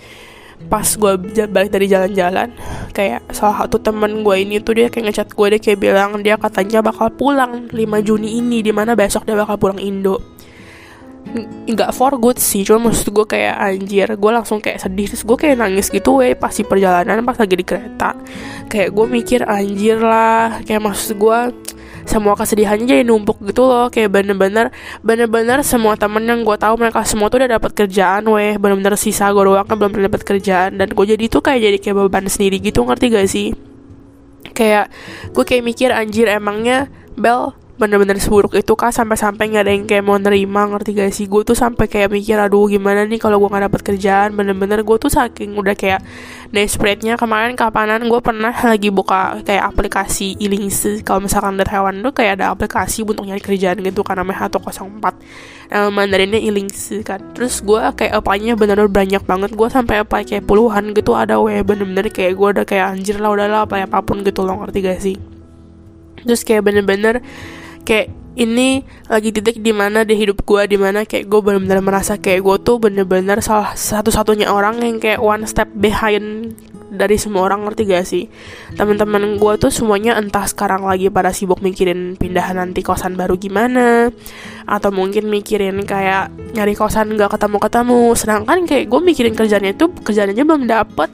pas 0.66 0.84
gue 0.84 1.12
balik 1.46 1.70
dari 1.70 1.86
jalan-jalan 1.86 2.50
kayak 2.90 3.30
salah 3.30 3.64
satu 3.64 3.78
temen 3.78 4.26
gue 4.26 4.36
ini 4.42 4.58
tuh 4.58 4.74
dia 4.74 4.90
kayak 4.90 5.14
ngechat 5.14 5.28
gue 5.30 5.46
dia 5.54 5.60
kayak 5.62 5.78
bilang 5.78 6.10
dia 6.20 6.34
katanya 6.34 6.82
bakal 6.82 7.08
pulang 7.14 7.70
5 7.70 7.78
Juni 8.02 8.42
ini 8.42 8.58
di 8.58 8.74
mana 8.74 8.98
besok 8.98 9.22
dia 9.22 9.38
bakal 9.38 9.54
pulang 9.54 9.78
Indo. 9.78 10.18
Nggak 11.68 11.92
for 11.92 12.16
good 12.16 12.40
sih 12.40 12.64
cuma 12.64 12.88
maksud 12.88 13.12
gue 13.12 13.26
kayak 13.28 13.54
anjir 13.54 14.08
gue 14.16 14.30
langsung 14.32 14.58
kayak 14.58 14.80
sedih 14.80 15.06
terus 15.12 15.22
gue 15.22 15.36
kayak 15.36 15.60
nangis 15.60 15.92
gitu 15.92 16.24
weh 16.24 16.32
pas 16.32 16.50
di 16.50 16.64
perjalanan 16.66 17.22
pas 17.22 17.38
lagi 17.38 17.54
di 17.54 17.62
kereta. 17.62 18.18
Kayak 18.66 18.90
gue 18.96 19.06
mikir 19.06 19.40
anjir 19.46 20.02
lah 20.02 20.58
kayak 20.66 20.82
maksud 20.82 21.20
gue 21.20 21.38
semua 22.08 22.34
kesedihannya 22.34 22.88
jadi 22.88 23.04
numpuk 23.04 23.38
gitu 23.44 23.68
loh. 23.68 23.92
Kayak 23.92 24.18
bener-bener 24.18 24.72
bener-bener 25.04 25.60
semua 25.60 25.94
temen 25.94 26.24
yang 26.24 26.42
gue 26.42 26.56
tahu 26.56 26.74
mereka 26.80 27.04
semua 27.04 27.28
tuh 27.28 27.44
udah 27.44 27.60
dapat 27.60 27.76
kerjaan 27.76 28.24
weh. 28.32 28.56
Bener-bener 28.56 28.96
sisa 28.96 29.28
gue 29.30 29.44
doang 29.44 29.68
kan 29.68 29.76
belum 29.76 29.92
dapat 30.08 30.24
kerjaan. 30.24 30.80
Dan 30.80 30.96
gue 30.96 31.04
jadi 31.04 31.24
tuh 31.28 31.44
kayak 31.44 31.60
jadi 31.60 31.78
kayak 31.78 31.96
beban 32.08 32.26
sendiri 32.26 32.56
gitu 32.58 32.82
ngerti 32.82 33.06
gak 33.12 33.28
sih? 33.28 33.52
Kayak 34.56 34.88
gue 35.36 35.44
kayak 35.44 35.62
mikir 35.62 35.92
anjir 35.92 36.26
emangnya 36.26 36.88
Bel 37.14 37.52
bener-bener 37.78 38.18
seburuk 38.18 38.58
itu 38.58 38.74
kah 38.74 38.90
sampai-sampai 38.90 39.54
nggak 39.54 39.62
ada 39.62 39.72
yang 39.72 39.86
kayak 39.86 40.02
mau 40.02 40.18
nerima 40.18 40.66
ngerti 40.66 40.98
gak 40.98 41.14
sih? 41.14 41.30
Gue 41.30 41.46
tuh 41.46 41.54
sampai 41.54 41.86
kayak 41.86 42.10
mikir 42.10 42.34
aduh 42.34 42.66
gimana 42.66 43.06
nih 43.06 43.22
kalau 43.22 43.38
gue 43.38 43.46
nggak 43.46 43.70
dapet 43.70 43.80
kerjaan? 43.86 44.34
Bener-bener 44.34 44.82
gue 44.82 44.96
tuh 44.98 45.06
saking 45.06 45.54
udah 45.54 45.78
kayak 45.78 46.02
desperate-nya 46.50 47.14
kemarin 47.14 47.54
kapanan 47.54 48.02
gue 48.10 48.18
pernah 48.18 48.50
lagi 48.50 48.90
buka 48.90 49.38
kayak 49.46 49.62
aplikasi 49.70 50.34
ilings 50.42 51.06
kalau 51.06 51.22
misalkan 51.22 51.54
dari 51.54 51.70
hewan 51.70 52.02
tuh 52.02 52.10
kayak 52.10 52.42
ada 52.42 52.50
aplikasi 52.50 53.06
untuk 53.06 53.22
nyari 53.22 53.38
kerjaan 53.38 53.78
gitu 53.78 54.02
kan 54.02 54.18
namanya 54.18 54.50
104 54.50 54.74
nama 55.68 55.92
mandarinnya 55.92 56.40
ilings 56.40 56.90
kan 57.04 57.20
terus 57.36 57.60
gue 57.60 57.76
kayak 57.94 58.10
apanya 58.10 58.58
bener-bener 58.58 58.90
banyak 58.90 59.22
banget. 59.22 59.54
Gue 59.54 59.70
sampai 59.70 60.02
apa 60.02 60.26
kayak 60.26 60.50
puluhan 60.50 60.96
gitu 60.98 61.14
ada 61.14 61.38
weh 61.38 61.62
bener-bener 61.62 62.10
kayak 62.10 62.34
gue 62.34 62.48
udah 62.58 62.66
kayak 62.66 62.98
anjir 62.98 63.22
lah 63.22 63.30
udahlah 63.30 63.70
apa 63.70 63.86
apa 63.86 64.02
pun 64.02 64.26
gitu 64.26 64.42
loh 64.42 64.66
ngerti 64.66 64.78
gak 64.82 64.98
sih? 64.98 65.16
Terus 66.18 66.42
kayak 66.42 66.66
bener-bener 66.66 67.22
kayak 67.82 68.14
ini 68.38 68.86
lagi 69.10 69.34
titik 69.34 69.58
di 69.58 69.74
mana 69.74 70.06
di 70.06 70.14
hidup 70.14 70.46
gue 70.46 70.62
di 70.70 70.78
mana 70.78 71.02
kayak 71.02 71.26
gue 71.26 71.40
benar-benar 71.42 71.82
merasa 71.82 72.14
kayak 72.22 72.46
gue 72.46 72.56
tuh 72.62 72.78
bener-bener 72.78 73.42
salah 73.42 73.74
satu-satunya 73.74 74.46
orang 74.46 74.78
yang 74.78 75.02
kayak 75.02 75.18
one 75.18 75.42
step 75.42 75.66
behind 75.74 76.54
dari 76.88 77.20
semua 77.20 77.44
orang 77.50 77.68
ngerti 77.68 77.82
gak 77.84 78.06
sih? 78.06 78.24
Teman-teman 78.78 79.36
gue 79.36 79.52
tuh 79.60 79.68
semuanya 79.68 80.16
entah 80.16 80.46
sekarang 80.48 80.86
lagi 80.86 81.12
pada 81.12 81.34
sibuk 81.34 81.60
mikirin 81.60 82.16
pindahan 82.16 82.56
nanti 82.56 82.80
kosan 82.80 83.18
baru 83.18 83.36
gimana 83.36 84.08
atau 84.64 84.88
mungkin 84.88 85.28
mikirin 85.28 85.84
kayak 85.84 86.32
nyari 86.56 86.72
kosan 86.72 87.12
nggak 87.12 87.36
ketemu-ketemu. 87.36 88.02
Sedangkan 88.16 88.64
kayak 88.64 88.88
gue 88.88 89.00
mikirin 89.04 89.34
kerjanya 89.36 89.76
itu 89.76 89.92
kerjanya 90.00 90.46
belum 90.46 90.64
dapet. 90.64 91.10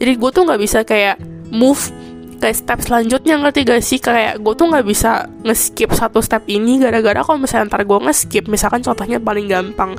Jadi 0.00 0.12
gue 0.16 0.30
tuh 0.32 0.42
nggak 0.48 0.60
bisa 0.60 0.80
kayak 0.86 1.20
move 1.52 1.92
kayak 2.38 2.56
step 2.56 2.78
selanjutnya 2.80 3.34
ngerti 3.42 3.60
gak 3.66 3.82
sih? 3.82 3.98
Kayak 3.98 4.40
gue 4.40 4.54
tuh 4.54 4.66
nggak 4.70 4.86
bisa 4.86 5.26
ngeskip 5.42 5.90
satu 5.92 6.22
step 6.22 6.46
ini 6.46 6.78
gara-gara 6.78 7.20
kalau 7.26 7.42
misalnya 7.42 7.68
ntar 7.68 7.82
gue 7.82 7.98
ngeskip 7.98 8.46
misalkan 8.46 8.80
contohnya 8.80 9.18
paling 9.18 9.50
gampang. 9.50 9.98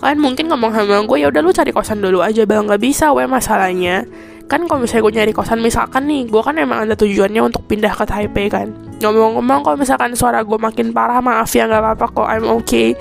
Kalian 0.00 0.18
mungkin 0.22 0.48
ngomong 0.48 0.72
sama 0.72 1.02
gue 1.04 1.18
ya 1.20 1.28
udah 1.28 1.42
lu 1.44 1.52
cari 1.52 1.74
kosan 1.74 2.00
dulu 2.00 2.22
aja 2.22 2.46
bang. 2.46 2.64
Nggak 2.64 2.80
bisa 2.80 3.12
weh 3.12 3.26
masalahnya. 3.26 4.06
Kan 4.48 4.66
kalau 4.66 4.82
misalnya 4.82 5.02
gue 5.06 5.14
nyari 5.20 5.32
kosan 5.34 5.58
misalkan 5.60 6.08
nih 6.08 6.26
gue 6.26 6.42
kan 6.42 6.56
emang 6.56 6.88
ada 6.88 6.94
tujuannya 6.96 7.42
untuk 7.44 7.66
pindah 7.68 7.92
ke 7.92 8.04
Taipei 8.08 8.46
kan. 8.48 8.70
Ngomong-ngomong 9.02 9.60
kalau 9.66 9.76
misalkan 9.76 10.14
suara 10.16 10.40
gue 10.46 10.58
makin 10.58 10.94
parah 10.94 11.20
maaf 11.20 11.50
ya 11.52 11.68
nggak 11.68 11.82
apa-apa 11.82 12.06
kok 12.10 12.26
I'm 12.26 12.46
okay. 12.48 12.96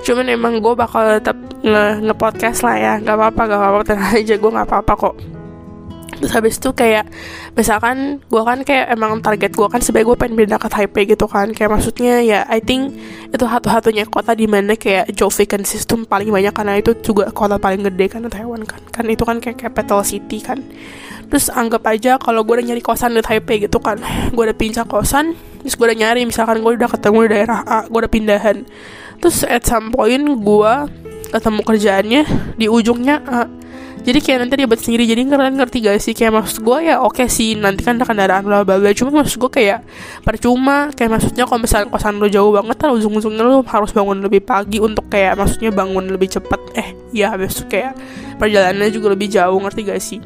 Cuman 0.00 0.32
emang 0.32 0.64
gue 0.64 0.72
bakal 0.72 1.20
tetap 1.20 1.36
nge, 1.60 2.08
nge 2.08 2.60
lah 2.64 2.76
ya 2.76 2.92
nggak 3.04 3.16
apa-apa 3.16 3.42
nggak 3.46 3.60
apa-apa 3.60 3.84
tenang 3.84 4.12
aja 4.16 4.34
gue 4.36 4.50
nggak 4.50 4.68
apa-apa 4.68 4.92
kok 4.96 5.14
terus 6.20 6.36
habis 6.36 6.60
itu 6.60 6.70
kayak 6.76 7.08
misalkan 7.56 8.20
gue 8.28 8.42
kan 8.44 8.60
kayak 8.60 8.92
emang 8.92 9.24
target 9.24 9.56
gue 9.56 9.64
kan 9.72 9.80
sebagai 9.80 10.12
gue 10.12 10.16
pengen 10.20 10.36
pindah 10.36 10.60
ke 10.60 10.68
Taipei 10.68 11.08
gitu 11.08 11.24
kan. 11.24 11.48
Kayak 11.56 11.80
maksudnya 11.80 12.20
ya 12.20 12.44
I 12.46 12.60
think 12.60 12.92
itu 13.32 13.40
satu-satunya 13.40 14.04
kota 14.12 14.36
di 14.36 14.44
mana 14.44 14.76
kayak 14.76 15.16
job 15.16 15.32
vacancies 15.32 15.88
tuh 15.88 16.04
paling 16.04 16.28
banyak. 16.28 16.52
Karena 16.52 16.76
itu 16.76 16.92
juga 17.00 17.32
kota 17.32 17.56
paling 17.56 17.88
gede 17.88 18.06
kan 18.12 18.28
Taiwan 18.28 18.68
kan. 18.68 18.84
Kan 18.92 19.08
itu 19.08 19.24
kan 19.24 19.40
kayak 19.40 19.56
capital 19.56 20.04
city 20.04 20.44
kan. 20.44 20.60
Terus 21.32 21.48
anggap 21.48 21.88
aja 21.88 22.20
kalau 22.20 22.44
gue 22.44 22.60
udah 22.60 22.66
nyari 22.68 22.84
kosan 22.84 23.16
di 23.16 23.24
Taipei 23.24 23.64
gitu 23.64 23.80
kan. 23.80 23.96
Gue 24.36 24.44
udah 24.44 24.56
pindah 24.56 24.84
kosan 24.84 25.32
terus 25.60 25.76
gue 25.76 25.86
udah 25.88 25.98
nyari 25.98 26.24
misalkan 26.24 26.64
gue 26.64 26.72
udah 26.72 26.88
ketemu 26.88 27.16
di 27.24 27.28
daerah 27.32 27.60
A 27.64 27.88
gue 27.88 28.00
udah 28.04 28.12
pindahan. 28.12 28.68
Terus 29.20 29.44
at 29.48 29.64
some 29.64 29.88
point 29.92 30.20
gue 30.20 30.72
ketemu 31.30 31.60
kerjaannya 31.62 32.22
di 32.58 32.66
ujungnya 32.66 33.16
A 33.24 33.59
jadi 34.00 34.18
kayak 34.24 34.38
nanti 34.46 34.54
dia 34.56 34.66
buat 34.66 34.80
sendiri 34.80 35.04
jadi 35.04 35.20
kalian 35.28 35.54
ngerti 35.60 35.84
gak 35.84 36.00
sih? 36.00 36.12
Kayak 36.16 36.40
maksud 36.40 36.64
gue 36.64 36.78
ya 36.88 37.04
oke 37.04 37.20
okay 37.20 37.28
sih 37.28 37.52
nanti 37.56 37.84
kan 37.84 38.00
ada 38.00 38.08
kendaraan 38.08 38.42
bla 38.48 38.64
bla 38.64 38.80
bla. 38.80 38.90
Cuma 38.96 39.12
maksud 39.20 39.36
gue 39.36 39.50
kayak 39.52 39.84
percuma 40.24 40.88
kayak 40.96 41.20
maksudnya 41.20 41.44
kalau 41.44 41.60
misalnya 41.60 41.86
kosan 41.92 42.16
lo 42.16 42.26
jauh 42.32 42.50
banget 42.50 42.76
kan 42.80 42.88
ujung-ujungnya 42.96 43.44
lo 43.44 43.60
harus 43.68 43.92
bangun 43.92 44.24
lebih 44.24 44.40
pagi 44.40 44.80
untuk 44.80 45.06
kayak 45.12 45.36
maksudnya 45.36 45.68
bangun 45.68 46.08
lebih 46.08 46.32
cepet. 46.32 46.60
Eh 46.74 46.88
ya 47.12 47.36
habis 47.36 47.60
kayak 47.68 47.94
perjalanannya 48.40 48.88
juga 48.88 49.12
lebih 49.12 49.28
jauh 49.28 49.60
ngerti 49.60 49.80
gak 49.84 50.00
sih? 50.00 50.20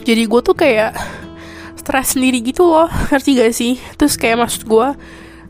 Jadi 0.00 0.22
gue 0.24 0.40
tuh 0.40 0.56
kayak 0.56 0.96
stres 1.76 2.16
sendiri 2.16 2.40
gitu 2.40 2.64
loh 2.64 2.88
ngerti 3.12 3.30
gak 3.36 3.52
sih? 3.52 3.76
Terus 4.00 4.16
kayak 4.16 4.40
maksud 4.40 4.64
gue 4.64 4.88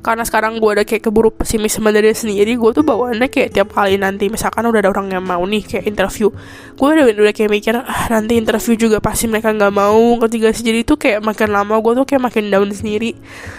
karena 0.00 0.24
sekarang 0.24 0.56
gue 0.56 0.70
udah 0.80 0.86
kayak 0.88 1.04
keburu 1.04 1.28
pesimis 1.28 1.76
sama 1.76 1.92
diri 1.92 2.16
sendiri 2.16 2.56
gue 2.56 2.70
tuh 2.72 2.80
bawaannya 2.80 3.28
kayak 3.28 3.52
tiap 3.52 3.76
kali 3.76 4.00
nanti 4.00 4.32
misalkan 4.32 4.64
udah 4.64 4.80
ada 4.80 4.88
orang 4.88 5.12
yang 5.12 5.24
mau 5.24 5.44
nih 5.44 5.60
kayak 5.60 5.84
interview. 5.84 6.32
Gue 6.72 6.88
udah 6.96 7.04
udah 7.12 7.34
kayak 7.36 7.50
mikir 7.52 7.76
ah 7.76 8.08
nanti 8.08 8.40
interview 8.40 8.80
juga 8.80 8.98
pasti 9.04 9.28
mereka 9.28 9.52
nggak 9.52 9.72
mau 9.76 10.16
ketiga 10.24 10.48
sih? 10.56 10.64
Jadi 10.64 10.88
tuh 10.88 10.96
kayak 10.96 11.20
makin 11.20 11.52
lama 11.52 11.76
gue 11.84 11.92
tuh 12.00 12.06
kayak 12.08 12.22
makin 12.32 12.48
down 12.48 12.72
sendiri. 12.72 13.12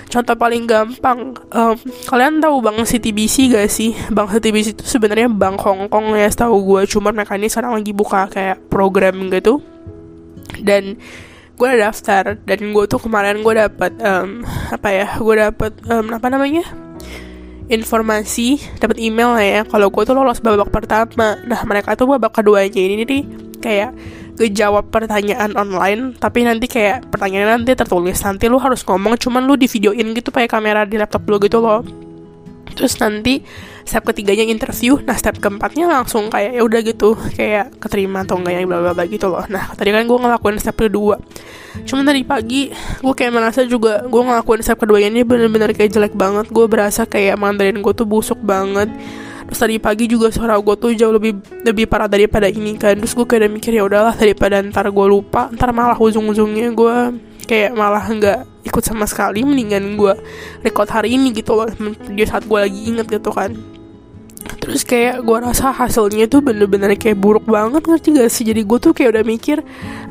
Contoh 0.10 0.33
paling 0.33 0.65
gampang 0.65 1.38
um, 1.53 1.75
kalian 2.10 2.41
tahu 2.41 2.57
bang 2.65 2.77
CTBC 2.81 3.53
gak 3.53 3.69
sih? 3.69 3.93
Bang 4.10 4.25
CTBC 4.25 4.81
itu 4.81 4.83
sebenarnya 4.83 5.29
bank 5.29 5.62
Hongkong 5.62 6.17
ya 6.17 6.25
setahu 6.25 6.57
gue 6.65 6.81
cuma 6.89 7.13
mereka 7.13 7.38
ini 7.38 7.53
sekarang 7.53 7.77
lagi 7.77 7.93
buka 7.93 8.25
kayak 8.33 8.65
program 8.65 9.29
gitu. 9.29 9.62
Dan 10.57 10.98
gue 11.61 11.69
daftar 11.77 12.41
dan 12.41 12.59
gue 12.73 12.85
tuh 12.89 12.97
kemarin 12.97 13.45
gue 13.45 13.53
dapet 13.53 13.93
um, 14.01 14.41
apa 14.73 14.89
ya 14.89 15.07
gue 15.21 15.35
dapet 15.37 15.71
um, 15.85 16.09
apa 16.09 16.27
namanya 16.33 16.65
informasi 17.69 18.57
dapat 18.81 18.97
email 18.97 19.37
lah 19.37 19.45
ya 19.45 19.61
kalau 19.69 19.93
gue 19.93 20.03
tuh 20.03 20.17
lolos 20.17 20.41
babak 20.41 20.73
pertama. 20.73 21.37
Nah 21.45 21.61
mereka 21.63 21.93
tuh 21.93 22.09
babak 22.09 22.33
keduanya 22.33 22.81
ini 22.81 23.05
nih 23.05 23.23
kayak 23.61 23.93
ngejawab 24.41 24.89
pertanyaan 24.89 25.53
online 25.53 26.17
tapi 26.17 26.41
nanti 26.41 26.65
kayak 26.65 27.13
pertanyaan 27.13 27.61
nanti 27.61 27.77
tertulis 27.77 28.17
nanti 28.25 28.49
lu 28.49 28.57
harus 28.57 28.81
ngomong 28.81 29.13
cuman 29.21 29.45
lu 29.45 29.53
di 29.53 29.69
videoin 29.69 30.17
gitu 30.17 30.33
pakai 30.33 30.49
kamera 30.49 30.81
di 30.83 30.97
laptop 30.97 31.29
lu 31.29 31.37
gitu 31.37 31.61
loh 31.61 31.85
terus 32.81 32.97
nanti 32.97 33.45
step 33.85 34.09
ketiganya 34.09 34.50
interview. 34.50 34.97
Nah 35.05 35.13
step 35.13 35.38
keempatnya 35.38 35.85
langsung 35.85 36.33
kayak 36.33 36.57
ya 36.57 36.61
udah 36.65 36.81
gitu. 36.81 37.13
Kayak 37.38 37.77
keterima 37.77 38.25
atau 38.25 38.41
enggak 38.41 38.57
yang 38.57 38.65
bla 38.65 38.81
bla 38.81 38.97
bla 38.97 39.05
gitu 39.05 39.29
loh. 39.29 39.45
Nah 39.45 39.69
tadi 39.77 39.93
kan 39.93 40.09
gue 40.09 40.17
ngelakuin 40.17 40.57
step 40.57 40.73
kedua. 40.81 41.21
Cuman 41.85 42.01
tadi 42.01 42.25
pagi 42.25 42.73
gue 42.73 43.13
kayak 43.13 43.29
merasa 43.38 43.61
juga 43.69 44.01
gue 44.09 44.21
ngelakuin 44.25 44.65
step 44.65 44.81
kedua 44.81 44.97
ini 44.97 45.21
bener-bener 45.21 45.77
kayak 45.77 45.93
jelek 45.93 46.13
banget. 46.17 46.50
Gue 46.50 46.65
berasa 46.65 47.05
kayak 47.05 47.38
mandarin 47.38 47.77
gue 47.85 47.93
tuh 47.93 48.09
busuk 48.09 48.41
banget. 48.41 48.89
Terus 49.45 49.59
tadi 49.61 49.75
pagi 49.77 50.09
juga 50.09 50.33
suara 50.33 50.57
gue 50.57 50.75
tuh 50.79 50.97
jauh 50.97 51.13
lebih 51.13 51.38
lebih 51.61 51.85
parah 51.85 52.09
daripada 52.09 52.50
ini 52.50 52.81
kan. 52.81 52.97
Terus 52.97 53.13
gue 53.13 53.29
kayak 53.29 53.53
mikir 53.53 53.77
ya 53.77 53.85
udahlah 53.85 54.17
daripada 54.17 54.57
ntar 54.65 54.89
gue 54.89 55.05
lupa 55.05 55.53
ntar 55.53 55.69
malah 55.69 56.01
ujung-ujungnya 56.01 56.73
gue 56.73 56.97
kayak 57.51 57.75
malah 57.75 58.08
nggak 58.08 58.48
ikut 58.63 58.79
sama 58.79 59.03
sekali 59.03 59.43
mendingan 59.43 60.00
gue 60.00 60.15
record 60.63 60.88
hari 60.88 61.20
ini 61.20 61.36
gitu 61.36 61.60
loh 61.60 61.67
di 62.08 62.24
saat 62.24 62.48
gue 62.48 62.55
lagi 62.55 62.88
inget 62.88 63.12
gitu 63.12 63.27
kan. 63.27 63.51
Terus 64.62 64.88
kayak 64.88 65.25
gue 65.25 65.38
rasa 65.41 65.75
hasilnya 65.75 66.31
tuh 66.31 66.39
bener-bener 66.39 66.96
kayak 66.96 67.20
buruk 67.20 67.43
banget 67.43 67.84
ngerti 67.84 68.15
gak 68.15 68.31
sih? 68.31 68.48
Jadi 68.48 68.63
gue 68.63 68.79
tuh 68.79 68.96
kayak 68.96 69.20
udah 69.20 69.24
mikir 69.27 69.58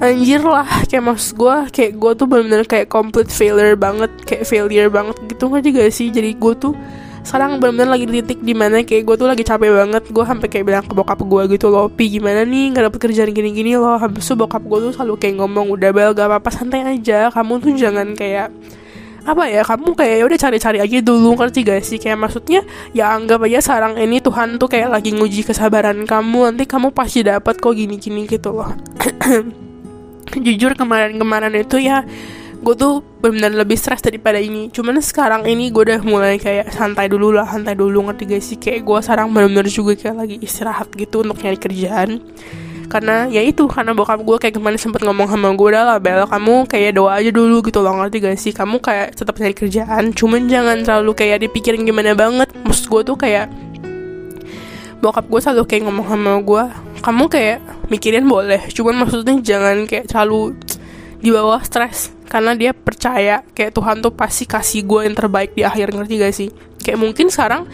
anjir 0.05 0.43
lah 0.45 0.69
kayak 0.85 1.07
maksud 1.07 1.41
gue 1.41 1.57
kayak 1.73 1.93
gue 1.97 2.13
tuh 2.13 2.27
bener-bener 2.29 2.67
kayak 2.69 2.93
complete 2.93 3.33
failure 3.33 3.73
banget 3.73 4.13
kayak 4.29 4.45
failure 4.45 4.93
banget 4.93 5.17
gitu 5.33 5.49
ngerti 5.49 5.69
gak 5.81 5.91
sih? 5.95 6.09
Jadi 6.13 6.37
gue 6.37 6.53
tuh 6.61 6.75
sekarang 7.21 7.61
bener-bener 7.61 7.89
lagi 7.93 8.05
di 8.09 8.25
titik 8.25 8.41
di 8.41 8.57
mana 8.57 8.81
kayak 8.81 9.05
gue 9.05 9.17
tuh 9.21 9.29
lagi 9.29 9.45
capek 9.45 9.71
banget. 9.71 10.03
Gue 10.09 10.25
sampai 10.25 10.49
kayak 10.49 10.65
bilang 10.65 10.85
ke 10.85 10.95
bokap 10.97 11.21
gue 11.21 11.43
gitu 11.57 11.69
loh 11.69 11.93
pi 11.93 12.09
gimana 12.09 12.49
nih? 12.49 12.73
Nggak 12.73 12.85
dapet 12.89 13.01
kerjaan 13.09 13.31
gini-gini 13.37 13.77
loh. 13.77 14.01
Habis 14.01 14.25
itu 14.25 14.35
bokap 14.41 14.65
gue 14.65 14.79
tuh 14.89 14.93
selalu 14.97 15.15
kayak 15.21 15.35
ngomong 15.39 15.69
udah 15.77 15.91
bel 15.93 16.11
gak 16.17 16.27
apa-apa 16.27 16.51
santai 16.51 16.81
aja. 16.83 17.29
Kamu 17.29 17.61
tuh 17.61 17.77
jangan 17.77 18.17
kayak 18.17 18.49
apa 19.21 19.53
ya 19.53 19.61
kamu 19.69 19.93
kayak 19.93 20.17
ya 20.17 20.25
udah 20.25 20.39
cari-cari 20.41 20.79
aja 20.81 20.99
dulu. 21.05 21.37
Ngerti 21.37 21.61
gak 21.61 21.81
sih? 21.85 21.99
Kayak 22.01 22.19
maksudnya 22.25 22.61
ya 22.97 23.13
anggap 23.13 23.45
aja 23.45 23.61
sekarang 23.61 24.01
ini 24.01 24.25
Tuhan 24.25 24.57
tuh 24.57 24.69
kayak 24.73 24.89
lagi 24.89 25.13
nguji 25.13 25.45
kesabaran 25.45 26.09
kamu. 26.09 26.57
Nanti 26.57 26.65
kamu 26.65 26.89
pasti 26.97 27.21
dapat 27.21 27.61
kok 27.61 27.77
gini-gini 27.77 28.25
gitu 28.25 28.57
loh. 28.57 28.73
Jujur 30.47 30.73
kemarin-kemarin 30.79 31.53
itu 31.59 31.83
ya 31.85 32.07
gue 32.61 32.75
tuh 32.77 33.01
benar-benar 33.25 33.65
lebih 33.65 33.77
stres 33.81 34.05
daripada 34.05 34.37
ini. 34.37 34.69
Cuman 34.69 35.01
sekarang 35.01 35.49
ini 35.49 35.73
gue 35.73 35.81
udah 35.81 36.01
mulai 36.05 36.37
kayak 36.37 36.69
santai 36.77 37.09
dulu 37.09 37.33
lah 37.33 37.49
santai 37.49 37.73
dulu. 37.73 38.05
Ngerti 38.05 38.23
gak 38.29 38.43
sih? 38.45 38.57
Kayak 38.61 38.85
gue 38.85 38.99
sekarang 39.01 39.33
benar-benar 39.33 39.67
juga 39.69 39.97
kayak 39.97 40.17
lagi 40.17 40.37
istirahat 40.45 40.93
gitu 40.93 41.25
untuk 41.25 41.41
nyari 41.41 41.57
kerjaan. 41.57 42.21
Karena 42.91 43.31
ya 43.31 43.41
itu 43.41 43.65
karena 43.71 43.95
bokap 43.97 44.21
gue 44.21 44.37
kayak 44.37 44.55
kemarin 44.59 44.77
sempet 44.77 45.01
ngomong 45.07 45.31
sama 45.31 45.55
gue 45.55 45.69
udah 45.73 45.95
lah 45.95 45.99
Bel 46.03 46.27
kamu 46.27 46.67
kayak 46.67 46.99
doa 46.99 47.17
aja 47.17 47.31
dulu 47.33 47.65
gitu 47.65 47.81
loh. 47.81 47.97
Ngerti 47.97 48.17
gak 48.21 48.37
sih? 48.37 48.53
Kamu 48.53 48.77
kayak 48.85 49.17
tetap 49.17 49.41
nyari 49.41 49.57
kerjaan. 49.57 50.13
Cuman 50.13 50.45
jangan 50.53 50.85
terlalu 50.85 51.17
kayak 51.17 51.49
dipikirin 51.49 51.89
gimana 51.89 52.13
banget. 52.13 52.53
Maksud 52.69 52.93
gue 52.93 53.03
tuh 53.09 53.17
kayak 53.17 53.49
bokap 55.01 55.25
gue 55.33 55.41
selalu 55.41 55.65
kayak 55.65 55.89
ngomong 55.89 56.07
sama 56.13 56.33
gue 56.45 56.65
kamu 57.01 57.25
kayak 57.33 57.59
mikirin 57.89 58.29
boleh. 58.29 58.69
Cuman 58.69 59.01
maksudnya 59.01 59.41
jangan 59.41 59.89
kayak 59.89 60.13
terlalu 60.13 60.53
di 61.25 61.33
bawah 61.33 61.65
stres 61.65 62.20
karena 62.31 62.55
dia 62.55 62.71
percaya 62.71 63.43
kayak 63.43 63.75
Tuhan 63.75 63.99
tuh 63.99 64.15
pasti 64.15 64.47
kasih 64.47 64.87
gue 64.87 65.03
yang 65.03 65.19
terbaik 65.19 65.51
di 65.59 65.67
akhir 65.67 65.91
ngerti 65.91 66.15
gak 66.23 66.35
sih? 66.35 66.49
Kayak 66.81 66.97
mungkin 67.03 67.29
sekarang 67.29 67.69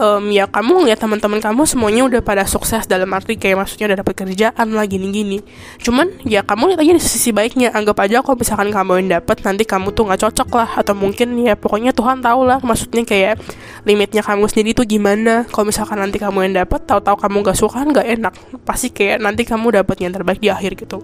um, 0.00 0.32
ya 0.32 0.48
kamu 0.48 0.80
ngeliat 0.80 0.96
teman-teman 0.96 1.44
kamu 1.44 1.68
semuanya 1.68 2.08
udah 2.08 2.20
pada 2.24 2.48
sukses 2.48 2.88
dalam 2.88 3.10
arti 3.12 3.36
kayak 3.36 3.60
maksudnya 3.60 3.92
udah 3.92 3.98
dapet 4.00 4.14
kerjaan 4.16 4.66
lah 4.72 4.86
gini-gini. 4.88 5.44
Cuman 5.82 6.08
ya 6.24 6.40
kamu 6.40 6.72
lihat 6.72 6.80
aja 6.80 6.92
di 6.96 7.02
sisi 7.02 7.34
baiknya. 7.34 7.74
Anggap 7.74 8.00
aja 8.00 8.24
kalau 8.24 8.38
misalkan 8.38 8.72
kamu 8.72 9.04
yang 9.04 9.20
dapet 9.20 9.44
nanti 9.44 9.68
kamu 9.68 9.92
tuh 9.92 10.08
nggak 10.08 10.20
cocok 10.24 10.48
lah. 10.56 10.70
Atau 10.80 10.94
mungkin 10.96 11.36
ya 11.42 11.52
pokoknya 11.58 11.92
Tuhan 11.92 12.24
tahu 12.24 12.48
lah 12.48 12.62
maksudnya 12.64 13.04
kayak 13.04 13.42
limitnya 13.84 14.24
kamu 14.24 14.48
sendiri 14.48 14.72
tuh 14.72 14.86
gimana. 14.88 15.44
Kalau 15.50 15.68
misalkan 15.68 16.00
nanti 16.00 16.16
kamu 16.16 16.48
yang 16.48 16.64
dapet 16.64 16.80
tahu-tahu 16.86 17.26
kamu 17.26 17.36
gak 17.44 17.58
suka 17.58 17.82
nggak 17.82 18.06
enak 18.06 18.34
pasti 18.62 18.88
kayak 18.94 19.20
nanti 19.20 19.42
kamu 19.44 19.82
dapet 19.82 19.96
yang 20.00 20.14
terbaik 20.14 20.40
di 20.40 20.48
akhir 20.48 20.78
gitu 20.78 21.02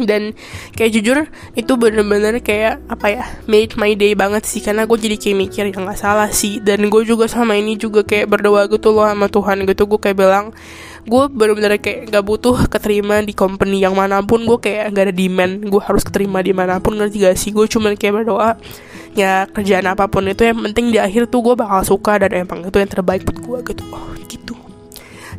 dan 0.00 0.32
kayak 0.72 0.90
jujur 0.96 1.16
itu 1.52 1.72
bener-bener 1.76 2.40
kayak 2.40 2.80
apa 2.88 3.06
ya 3.12 3.24
made 3.44 3.76
my 3.76 3.92
day 3.92 4.16
banget 4.16 4.46
sih. 4.48 4.64
Karena 4.64 4.88
gue 4.88 4.96
jadi 4.96 5.16
kayak 5.20 5.36
mikir 5.36 5.64
yang 5.68 5.84
nggak 5.84 6.00
salah 6.00 6.30
sih. 6.32 6.62
Dan 6.62 6.88
gue 6.88 7.02
juga 7.04 7.28
sama 7.28 7.58
ini 7.58 7.76
juga 7.76 8.02
kayak 8.06 8.30
berdoa 8.30 8.68
gitu 8.70 8.94
loh 8.94 9.04
sama 9.04 9.28
Tuhan 9.28 9.64
gitu. 9.68 9.84
Gue 9.84 10.00
kayak 10.00 10.16
bilang 10.16 10.46
gue 11.02 11.24
bener-bener 11.26 11.82
kayak 11.82 12.14
gak 12.14 12.22
butuh 12.22 12.56
keterima 12.70 13.18
di 13.26 13.34
company 13.34 13.82
yang 13.82 13.98
mana 13.98 14.22
pun. 14.22 14.46
Gue 14.46 14.58
kayak 14.62 14.94
gak 14.94 15.04
ada 15.10 15.14
demand. 15.14 15.60
Gue 15.66 15.82
harus 15.82 16.02
keterima 16.06 16.40
di 16.40 16.54
mana 16.54 16.78
pun 16.78 16.96
ngerti 16.96 17.26
gak 17.26 17.36
sih? 17.36 17.50
Gue 17.52 17.66
cuma 17.68 17.92
kayak 17.92 18.22
berdoa 18.22 18.56
ya 19.12 19.44
kerjaan 19.44 19.84
apa 19.92 20.08
pun 20.08 20.24
itu 20.24 20.40
yang 20.40 20.56
penting 20.64 20.88
di 20.88 20.96
akhir 20.96 21.28
tuh 21.28 21.44
gue 21.44 21.52
bakal 21.52 21.84
suka 21.84 22.16
dan 22.24 22.32
emang 22.48 22.64
itu 22.64 22.76
yang 22.80 22.88
terbaik 22.88 23.28
buat 23.28 23.38
gue 23.44 23.58
gitu. 23.72 23.84
Oh, 23.92 24.08
gitu. 24.24 24.54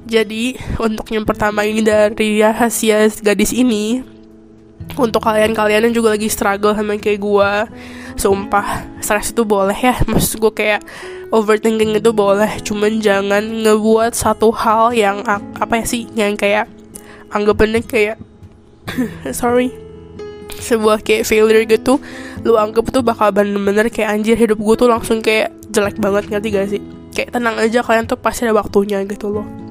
Jadi 0.06 0.60
untuk 0.78 1.10
yang 1.10 1.26
pertama 1.26 1.66
ini 1.66 1.82
dari 1.82 2.38
rahasia 2.38 3.10
gadis 3.24 3.50
ini 3.50 4.13
untuk 4.98 5.22
kalian-kalian 5.26 5.90
yang 5.90 5.96
juga 5.96 6.14
lagi 6.14 6.30
struggle 6.30 6.76
sama 6.78 6.98
kayak 6.98 7.20
gue 7.22 7.52
sumpah 8.18 8.86
stres 9.02 9.34
itu 9.34 9.42
boleh 9.44 9.76
ya. 9.76 9.96
Maksud 10.06 10.38
gue 10.42 10.54
kayak 10.54 10.82
overthinking 11.34 11.98
itu 11.98 12.12
boleh 12.14 12.62
cuman 12.62 13.02
jangan 13.02 13.42
ngebuat 13.42 14.14
satu 14.14 14.54
hal 14.54 14.94
yang 14.94 15.26
apa 15.28 15.82
ya 15.82 15.86
sih 15.86 16.06
yang 16.14 16.38
kayak 16.38 16.70
anggapannya 17.34 17.82
kayak 17.82 18.22
sorry 19.38 19.74
sebuah 20.54 21.02
kayak 21.02 21.26
failure 21.26 21.66
gitu. 21.66 21.98
Lu 22.44 22.60
anggap 22.60 22.92
tuh 22.92 23.02
bakal 23.02 23.32
bener-bener 23.34 23.90
kayak 23.90 24.14
anjir 24.14 24.36
hidup 24.38 24.60
gue 24.60 24.76
tuh 24.78 24.92
langsung 24.92 25.24
kayak 25.24 25.50
jelek 25.74 25.98
banget 25.98 26.30
ngerti 26.30 26.48
gak 26.54 26.68
sih? 26.70 26.82
Kayak 27.14 27.40
tenang 27.40 27.56
aja 27.58 27.80
kalian 27.82 28.06
tuh 28.06 28.20
pasti 28.20 28.46
ada 28.46 28.54
waktunya 28.58 29.02
gitu 29.08 29.30
loh 29.32 29.63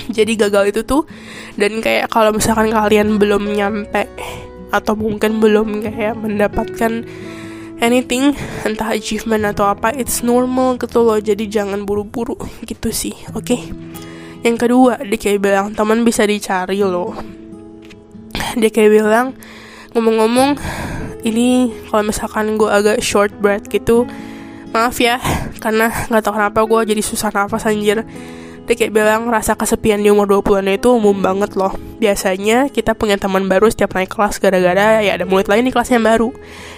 jadi 0.16 0.32
gagal 0.36 0.76
itu 0.76 0.80
tuh. 0.86 1.04
Dan 1.56 1.84
kayak 1.84 2.08
kalau 2.10 2.32
misalkan 2.34 2.72
kalian 2.72 3.20
belum 3.20 3.44
nyampe 3.50 4.08
atau 4.70 4.94
mungkin 4.94 5.42
belum 5.42 5.82
kayak 5.82 6.14
mendapatkan 6.18 7.02
anything 7.82 8.36
entah 8.62 8.92
achievement 8.94 9.42
atau 9.50 9.66
apa 9.68 9.92
it's 9.94 10.24
normal 10.24 10.78
gitu 10.78 11.02
loh. 11.04 11.18
Jadi 11.18 11.50
jangan 11.50 11.84
buru-buru 11.84 12.38
gitu 12.64 12.88
sih 12.90 13.14
oke? 13.34 13.44
Okay? 13.44 13.62
yang 14.40 14.56
kedua 14.56 14.96
dia 15.04 15.18
kayak 15.20 15.40
bilang 15.40 15.66
teman 15.76 16.00
bisa 16.00 16.24
dicari 16.24 16.80
loh. 16.80 17.12
Dia 18.60 18.70
kayak 18.72 18.90
bilang 18.90 19.36
ngomong-ngomong 19.92 20.56
ini 21.28 21.74
kalau 21.90 22.02
misalkan 22.08 22.56
gue 22.56 22.70
agak 22.70 23.04
short 23.04 23.34
breath 23.42 23.68
gitu 23.68 24.08
maaf 24.70 24.96
ya 25.02 25.18
karena 25.58 25.90
nggak 26.08 26.22
tahu 26.22 26.34
kenapa 26.38 26.62
gue 26.62 26.94
jadi 26.94 27.02
susah 27.02 27.34
nafas 27.34 27.66
anjir 27.66 28.06
dia 28.70 28.86
kayak 28.86 28.94
bilang 28.94 29.26
rasa 29.26 29.58
kesepian 29.58 29.98
di 29.98 30.14
umur 30.14 30.30
20-an 30.30 30.78
itu 30.78 30.94
umum 30.94 31.18
banget 31.18 31.58
loh. 31.58 31.74
Biasanya 31.98 32.70
kita 32.70 32.94
punya 32.94 33.18
teman 33.18 33.50
baru 33.50 33.66
setiap 33.66 33.98
naik 33.98 34.14
kelas 34.14 34.38
gara-gara 34.38 35.02
ya 35.02 35.18
ada 35.18 35.26
murid 35.26 35.50
lain 35.50 35.66
di 35.66 35.74
kelas 35.74 35.90
yang 35.90 36.06
baru. 36.06 36.30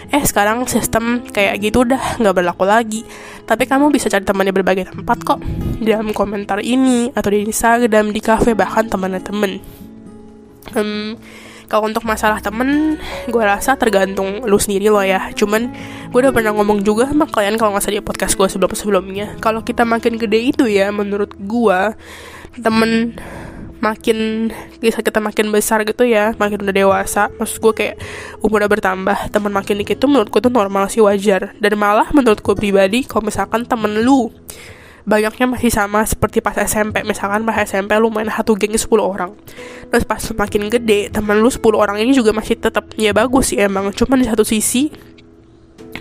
Eh 0.08 0.24
sekarang 0.24 0.64
sistem 0.72 1.20
kayak 1.20 1.60
gitu 1.60 1.84
udah 1.84 2.16
nggak 2.16 2.32
berlaku 2.32 2.64
lagi. 2.64 3.04
Tapi 3.44 3.68
kamu 3.68 3.92
bisa 3.92 4.08
cari 4.08 4.24
teman 4.24 4.48
di 4.48 4.56
berbagai 4.56 4.88
tempat 4.88 5.20
kok. 5.20 5.44
Di 5.84 5.92
dalam 5.92 6.16
komentar 6.16 6.64
ini 6.64 7.12
atau 7.12 7.28
di 7.28 7.44
Instagram, 7.44 8.08
di 8.16 8.24
cafe 8.24 8.56
bahkan 8.56 8.88
teman 8.88 9.20
teman. 9.20 9.60
Hmm, 10.72 11.20
kalau 11.72 11.88
untuk 11.88 12.04
masalah 12.04 12.44
temen 12.44 13.00
gue 13.32 13.40
rasa 13.40 13.80
tergantung 13.80 14.44
lu 14.44 14.60
sendiri 14.60 14.92
loh 14.92 15.00
ya. 15.00 15.32
Cuman 15.32 15.72
gue 16.12 16.18
udah 16.20 16.28
pernah 16.28 16.52
ngomong 16.52 16.84
juga 16.84 17.08
sama 17.08 17.24
kalian 17.24 17.56
kalau 17.56 17.72
nggak 17.72 17.88
salah 17.88 17.96
di 17.96 18.04
podcast 18.04 18.36
gue 18.36 18.44
sebelum 18.44 18.76
sebelumnya 18.76 19.40
kalau 19.40 19.64
kita 19.64 19.88
makin 19.88 20.20
gede 20.20 20.52
itu 20.52 20.68
ya 20.68 20.92
menurut 20.92 21.32
gue 21.40 21.80
temen 22.60 23.16
makin 23.82 24.52
bisa 24.78 25.02
kita 25.02 25.18
makin 25.18 25.50
besar 25.50 25.82
gitu 25.88 26.04
ya 26.04 26.36
makin 26.36 26.60
udah 26.60 26.76
dewasa. 26.76 27.32
Maksud 27.40 27.56
gue 27.64 27.72
kayak 27.72 27.96
umurnya 28.44 28.68
bertambah 28.68 29.32
temen 29.32 29.48
makin 29.56 29.80
dikit 29.80 29.96
tuh 29.96 30.12
menurut 30.12 30.28
gue 30.28 30.44
tuh 30.44 30.52
normal 30.52 30.92
sih 30.92 31.00
wajar. 31.00 31.56
Dan 31.56 31.80
malah 31.80 32.12
menurut 32.12 32.44
gue 32.44 32.52
pribadi 32.52 33.08
kalau 33.08 33.32
misalkan 33.32 33.64
temen 33.64 34.04
lu 34.04 34.28
banyaknya 35.02 35.46
masih 35.50 35.70
sama 35.74 36.06
seperti 36.06 36.38
pas 36.38 36.54
SMP 36.54 37.02
misalkan 37.02 37.42
pas 37.42 37.58
SMP 37.62 37.94
lu 37.98 38.08
main 38.10 38.28
satu 38.30 38.54
geng 38.54 38.74
10 38.74 38.86
orang. 39.02 39.34
Terus 39.90 40.04
pas 40.06 40.20
semakin 40.22 40.70
gede 40.70 41.10
teman 41.10 41.42
lu 41.42 41.50
10 41.50 41.62
orang 41.74 41.98
ini 41.98 42.14
juga 42.14 42.30
masih 42.30 42.58
tetap 42.58 42.86
ya 42.94 43.10
bagus 43.10 43.50
sih 43.50 43.58
emang. 43.58 43.90
Cuman 43.90 44.22
di 44.22 44.26
satu 44.26 44.46
sisi 44.46 45.12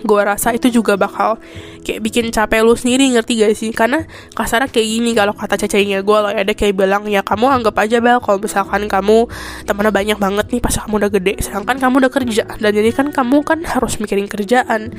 gue 0.02 0.20
rasa 0.24 0.50
itu 0.50 0.66
juga 0.72 0.98
bakal 0.98 1.38
kayak 1.86 2.00
bikin 2.02 2.32
capek 2.34 2.64
lu 2.66 2.74
sendiri 2.74 3.06
ngerti 3.14 3.38
gak 3.38 3.54
sih? 3.54 3.70
Karena 3.70 4.02
kasarnya 4.34 4.70
kayak 4.70 4.88
gini 4.88 5.10
kalau 5.14 5.34
kata 5.36 5.54
cacainya 5.60 6.02
gue 6.02 6.18
loh 6.18 6.30
ada 6.30 6.52
kayak 6.52 6.74
bilang 6.74 7.06
ya 7.06 7.22
kamu 7.22 7.46
anggap 7.46 7.76
aja 7.78 8.02
bel 8.02 8.18
kalau 8.18 8.38
misalkan 8.42 8.90
kamu 8.90 9.30
temennya 9.68 9.92
banyak 9.94 10.18
banget 10.18 10.46
nih 10.50 10.60
pas 10.62 10.74
kamu 10.74 10.94
udah 11.06 11.10
gede. 11.10 11.34
Sedangkan 11.42 11.76
kamu 11.78 11.94
udah 12.06 12.12
kerja 12.12 12.44
dan 12.48 12.70
jadi 12.74 12.90
kan 12.90 13.06
kamu 13.14 13.36
kan 13.46 13.58
harus 13.62 13.98
mikirin 14.02 14.26
kerjaan. 14.26 14.90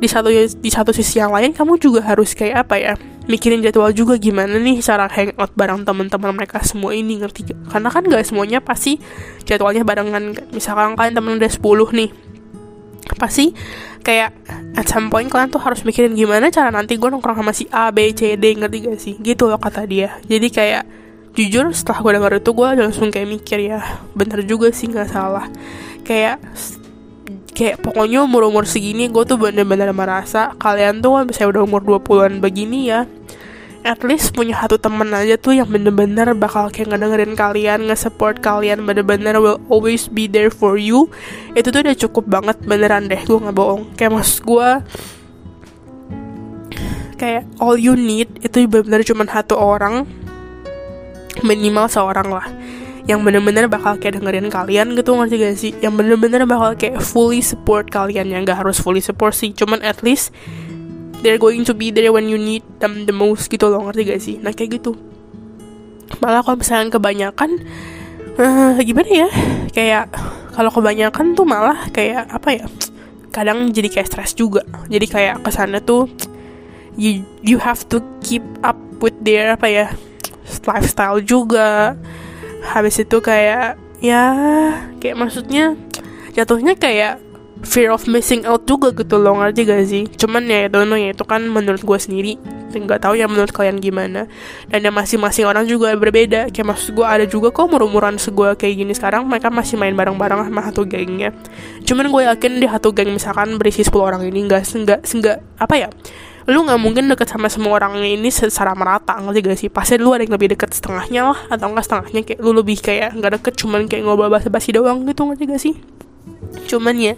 Di 0.00 0.08
satu 0.08 0.28
di 0.34 0.70
satu 0.70 0.92
sisi 0.92 1.20
yang 1.20 1.32
lain 1.32 1.56
kamu 1.56 1.80
juga 1.80 2.04
harus 2.04 2.36
kayak 2.36 2.68
apa 2.68 2.76
ya 2.76 2.94
mikirin 3.30 3.62
jadwal 3.62 3.94
juga 3.94 4.18
gimana 4.18 4.58
nih 4.58 4.82
cara 4.82 5.06
hangout 5.06 5.54
bareng 5.54 5.86
teman-teman 5.86 6.34
mereka 6.34 6.58
semua 6.66 6.90
ini 6.90 7.22
ngerti 7.22 7.54
gak? 7.54 7.58
karena 7.70 7.88
kan 7.88 8.02
gak 8.02 8.26
semuanya 8.26 8.58
pasti 8.58 8.98
jadwalnya 9.46 9.86
barengan. 9.86 10.34
Misalkan 10.50 10.98
kalian 10.98 11.14
temen 11.14 11.38
udah 11.38 11.50
10 11.50 11.62
nih 11.94 12.10
pasti 13.18 13.52
kayak 14.00 14.32
at 14.74 14.86
some 14.88 15.12
point 15.12 15.28
kalian 15.28 15.52
tuh 15.52 15.60
harus 15.60 15.84
mikirin 15.84 16.16
gimana 16.16 16.48
cara 16.48 16.72
nanti 16.72 16.96
gue 16.96 17.08
nongkrong 17.10 17.36
sama 17.36 17.52
si 17.52 17.68
A, 17.70 17.92
B, 17.94 18.10
C, 18.16 18.34
D 18.34 18.58
ngerti 18.58 18.78
gak 18.90 18.98
sih? 18.98 19.14
Gitu 19.22 19.46
loh 19.46 19.62
kata 19.62 19.86
dia. 19.86 20.18
Jadi 20.26 20.50
kayak 20.50 20.82
jujur 21.38 21.70
setelah 21.70 22.02
gue 22.02 22.12
denger 22.18 22.32
itu 22.42 22.50
gue 22.50 22.68
langsung 22.74 23.08
kayak 23.14 23.28
mikir 23.30 23.58
ya 23.62 23.78
bener 24.18 24.42
juga 24.42 24.74
sih 24.74 24.90
nggak 24.90 25.08
salah. 25.14 25.46
Kayak 26.02 26.42
kayak 27.54 27.82
pokoknya 27.84 28.24
umur-umur 28.24 28.64
segini 28.64 29.06
gue 29.12 29.22
tuh 29.28 29.36
bener-bener 29.36 29.92
merasa 29.92 30.56
kalian 30.56 31.04
tuh 31.04 31.20
kan 31.20 31.24
bisa 31.28 31.44
udah 31.44 31.62
umur 31.62 31.84
20-an 31.84 32.40
begini 32.40 32.88
ya 32.88 33.04
at 33.80 34.04
least 34.04 34.36
punya 34.36 34.56
satu 34.60 34.76
temen 34.76 35.08
aja 35.16 35.40
tuh 35.40 35.56
yang 35.56 35.68
bener-bener 35.68 36.36
bakal 36.36 36.68
kayak 36.68 36.92
ngedengerin 36.92 37.32
kalian, 37.32 37.88
nge-support 37.88 38.44
kalian, 38.44 38.84
bener-bener 38.84 39.40
will 39.40 39.60
always 39.72 40.06
be 40.06 40.28
there 40.28 40.52
for 40.52 40.76
you. 40.76 41.08
Itu 41.56 41.72
tuh 41.72 41.80
udah 41.84 41.96
cukup 41.96 42.24
banget 42.28 42.60
beneran 42.64 43.08
deh, 43.08 43.20
gue 43.20 43.38
nggak 43.40 43.56
bohong. 43.56 43.88
Kayak 43.96 44.12
mas 44.20 44.36
gue 44.40 44.68
kayak 47.20 47.44
all 47.60 47.76
you 47.76 47.92
need 47.92 48.32
itu 48.40 48.64
bener-bener 48.64 49.04
cuma 49.04 49.28
satu 49.28 49.52
orang 49.60 50.08
minimal 51.44 51.84
seorang 51.84 52.32
lah 52.32 52.48
yang 53.04 53.20
bener-bener 53.20 53.68
bakal 53.68 54.00
kayak 54.00 54.16
dengerin 54.16 54.48
kalian 54.48 54.96
gitu 54.96 55.12
ngerti 55.12 55.36
gak 55.36 55.56
sih 55.60 55.72
yang 55.84 56.00
bener-bener 56.00 56.48
bakal 56.48 56.72
kayak 56.76 56.96
fully 57.04 57.44
support 57.44 57.92
kalian 57.92 58.32
yang 58.32 58.48
gak 58.48 58.60
harus 58.60 58.80
fully 58.80 59.04
support 59.04 59.36
sih 59.36 59.52
cuman 59.52 59.84
at 59.84 60.00
least 60.00 60.32
they're 61.20 61.40
going 61.40 61.64
to 61.64 61.76
be 61.76 61.92
there 61.92 62.12
when 62.12 62.26
you 62.28 62.40
need 62.40 62.64
them 62.80 63.04
the 63.04 63.14
most 63.14 63.48
gitu 63.52 63.68
loh 63.68 63.88
ngerti 63.88 64.02
gak 64.08 64.20
sih? 64.20 64.36
Nah 64.40 64.52
kayak 64.52 64.80
gitu. 64.80 64.96
Malah 66.18 66.42
kalau 66.42 66.58
misalnya 66.58 66.90
kebanyakan 66.92 67.50
uh, 68.40 68.76
gimana 68.82 69.10
ya? 69.10 69.28
Kayak 69.70 70.12
kalau 70.52 70.70
kebanyakan 70.72 71.32
tuh 71.38 71.46
malah 71.46 71.88
kayak 71.94 72.28
apa 72.28 72.64
ya? 72.64 72.66
Kadang 73.30 73.70
jadi 73.70 73.88
kayak 73.88 74.10
stres 74.10 74.34
juga. 74.34 74.66
Jadi 74.90 75.06
kayak 75.06 75.46
ke 75.46 75.50
sana 75.54 75.78
tuh 75.78 76.10
you 76.98 77.22
you 77.46 77.62
have 77.62 77.86
to 77.86 78.02
keep 78.24 78.42
up 78.66 78.76
with 78.98 79.14
their 79.22 79.54
apa 79.54 79.66
ya 79.70 79.86
lifestyle 80.66 81.22
juga. 81.22 81.94
Habis 82.60 83.06
itu 83.06 83.22
kayak 83.22 83.78
ya 84.02 84.24
kayak 84.98 85.16
maksudnya 85.16 85.76
jatuhnya 86.34 86.74
kayak 86.74 87.22
fear 87.60 87.92
of 87.92 88.08
missing 88.08 88.48
out 88.48 88.64
juga 88.64 88.92
gitu 88.92 89.20
loh 89.20 89.40
ngerti 89.40 89.60
gak 89.68 89.82
sih? 89.86 90.04
Cuman 90.16 90.48
ya 90.48 90.66
itu 90.66 90.78
ya 90.80 91.08
itu 91.12 91.24
kan 91.24 91.44
menurut 91.44 91.82
gue 91.84 91.98
sendiri. 92.00 92.32
Nggak 92.70 93.02
tahu 93.02 93.18
ya 93.18 93.26
menurut 93.26 93.50
kalian 93.50 93.82
gimana. 93.82 94.30
Dan 94.70 94.86
ya 94.86 94.92
masing-masing 94.94 95.44
orang 95.44 95.66
juga 95.66 95.92
berbeda. 95.98 96.48
Kayak 96.54 96.76
maksud 96.76 96.96
gue 96.96 97.06
ada 97.06 97.26
juga 97.26 97.50
kok 97.50 97.68
umur-umuran 97.68 98.16
segua 98.16 98.54
kayak 98.54 98.74
gini 98.86 98.92
sekarang 98.94 99.26
mereka 99.26 99.50
masih 99.50 99.76
main 99.76 99.92
bareng-bareng 99.92 100.46
sama 100.48 100.60
satu 100.70 100.86
gengnya. 100.86 101.34
Cuman 101.84 102.08
gue 102.08 102.22
yakin 102.30 102.52
di 102.62 102.66
satu 102.70 102.94
geng 102.94 103.10
misalkan 103.12 103.58
berisi 103.58 103.82
10 103.82 103.92
orang 103.98 104.22
ini 104.24 104.46
nggak 104.46 104.62
nggak 104.64 105.00
nggak 105.02 105.38
apa 105.58 105.74
ya? 105.76 105.88
Lu 106.48 106.64
nggak 106.66 106.80
mungkin 106.80 107.04
deket 107.10 107.28
sama 107.30 107.52
semua 107.52 107.78
orang 107.78 108.00
ini 108.00 108.32
secara 108.32 108.72
merata 108.74 109.14
ngerti 109.20 109.38
gak 109.44 109.58
sih? 109.60 109.68
Pasti 109.70 110.00
lu 110.00 110.10
ada 110.16 110.24
yang 110.24 110.34
lebih 110.34 110.56
deket 110.56 110.72
setengahnya 110.72 111.30
lah 111.30 111.38
atau 111.52 111.68
enggak 111.70 111.84
setengahnya. 111.86 112.20
Kayak 112.26 112.40
lu 112.40 112.50
lebih 112.56 112.78
kayak 112.80 113.14
nggak 113.14 113.32
deket 113.38 113.54
cuman 113.60 113.86
kayak 113.86 114.02
ngobrol 114.08 114.32
basa-basi 114.32 114.72
doang 114.72 115.04
gitu 115.04 115.28
ngerti 115.28 115.44
gak 115.46 115.62
sih 115.62 115.99
cuman 116.66 116.96
ya 116.98 117.14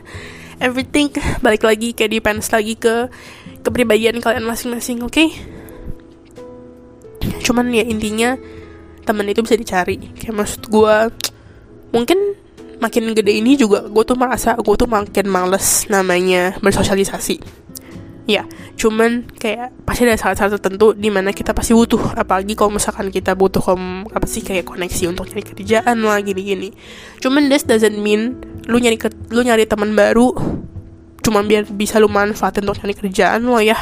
everything 0.62 1.11
balik 1.45 1.67
lagi 1.67 1.93
kayak 1.93 2.12
depends 2.23 2.49
lagi 2.55 2.79
ke 2.79 3.11
kepribadian 3.62 4.23
kalian 4.23 4.47
masing-masing 4.47 5.03
oke 5.03 5.12
okay? 5.12 5.29
cuman 7.43 7.71
ya 7.71 7.85
intinya 7.87 8.38
temen 9.03 9.27
itu 9.27 9.43
bisa 9.43 9.59
dicari 9.59 9.99
kayak 10.15 10.35
maksud 10.35 10.71
gue 10.71 10.97
mungkin 11.91 12.19
makin 12.83 13.15
gede 13.15 13.38
ini 13.38 13.55
juga 13.55 13.87
gue 13.87 14.03
tuh 14.03 14.19
merasa 14.19 14.59
gue 14.59 14.75
tuh 14.75 14.91
makin 14.91 15.27
males 15.31 15.87
namanya 15.87 16.59
bersosialisasi 16.59 17.38
ya 18.22 18.46
cuman 18.78 19.26
kayak 19.35 19.74
pasti 19.82 20.06
ada 20.06 20.14
saat-saat 20.14 20.54
tertentu 20.58 20.94
di 20.94 21.11
mana 21.11 21.35
kita 21.35 21.50
pasti 21.50 21.74
butuh 21.74 22.14
apalagi 22.14 22.54
kalau 22.54 22.78
misalkan 22.78 23.11
kita 23.11 23.35
butuh 23.35 23.58
kom 23.58 24.06
apa 24.14 24.26
sih 24.30 24.46
kayak 24.46 24.66
koneksi 24.66 25.11
untuk 25.11 25.26
nyari 25.26 25.42
kerjaan 25.42 25.98
lah 26.06 26.22
gini-gini. 26.22 26.70
Cuman 27.18 27.50
this 27.50 27.66
doesn't 27.66 27.98
mean 27.98 28.38
lu 28.70 28.78
nyari 28.78 28.94
ke, 28.94 29.11
lu 29.35 29.42
nyari 29.42 29.66
teman 29.66 29.98
baru 29.98 30.30
cuma 31.22 31.38
biar 31.46 31.70
bisa 31.70 32.02
lu 32.02 32.11
manfaatin 32.11 32.66
untuk 32.66 32.82
nyari 32.82 32.94
kerjaan 32.94 33.42
lo 33.42 33.58
ya. 33.58 33.78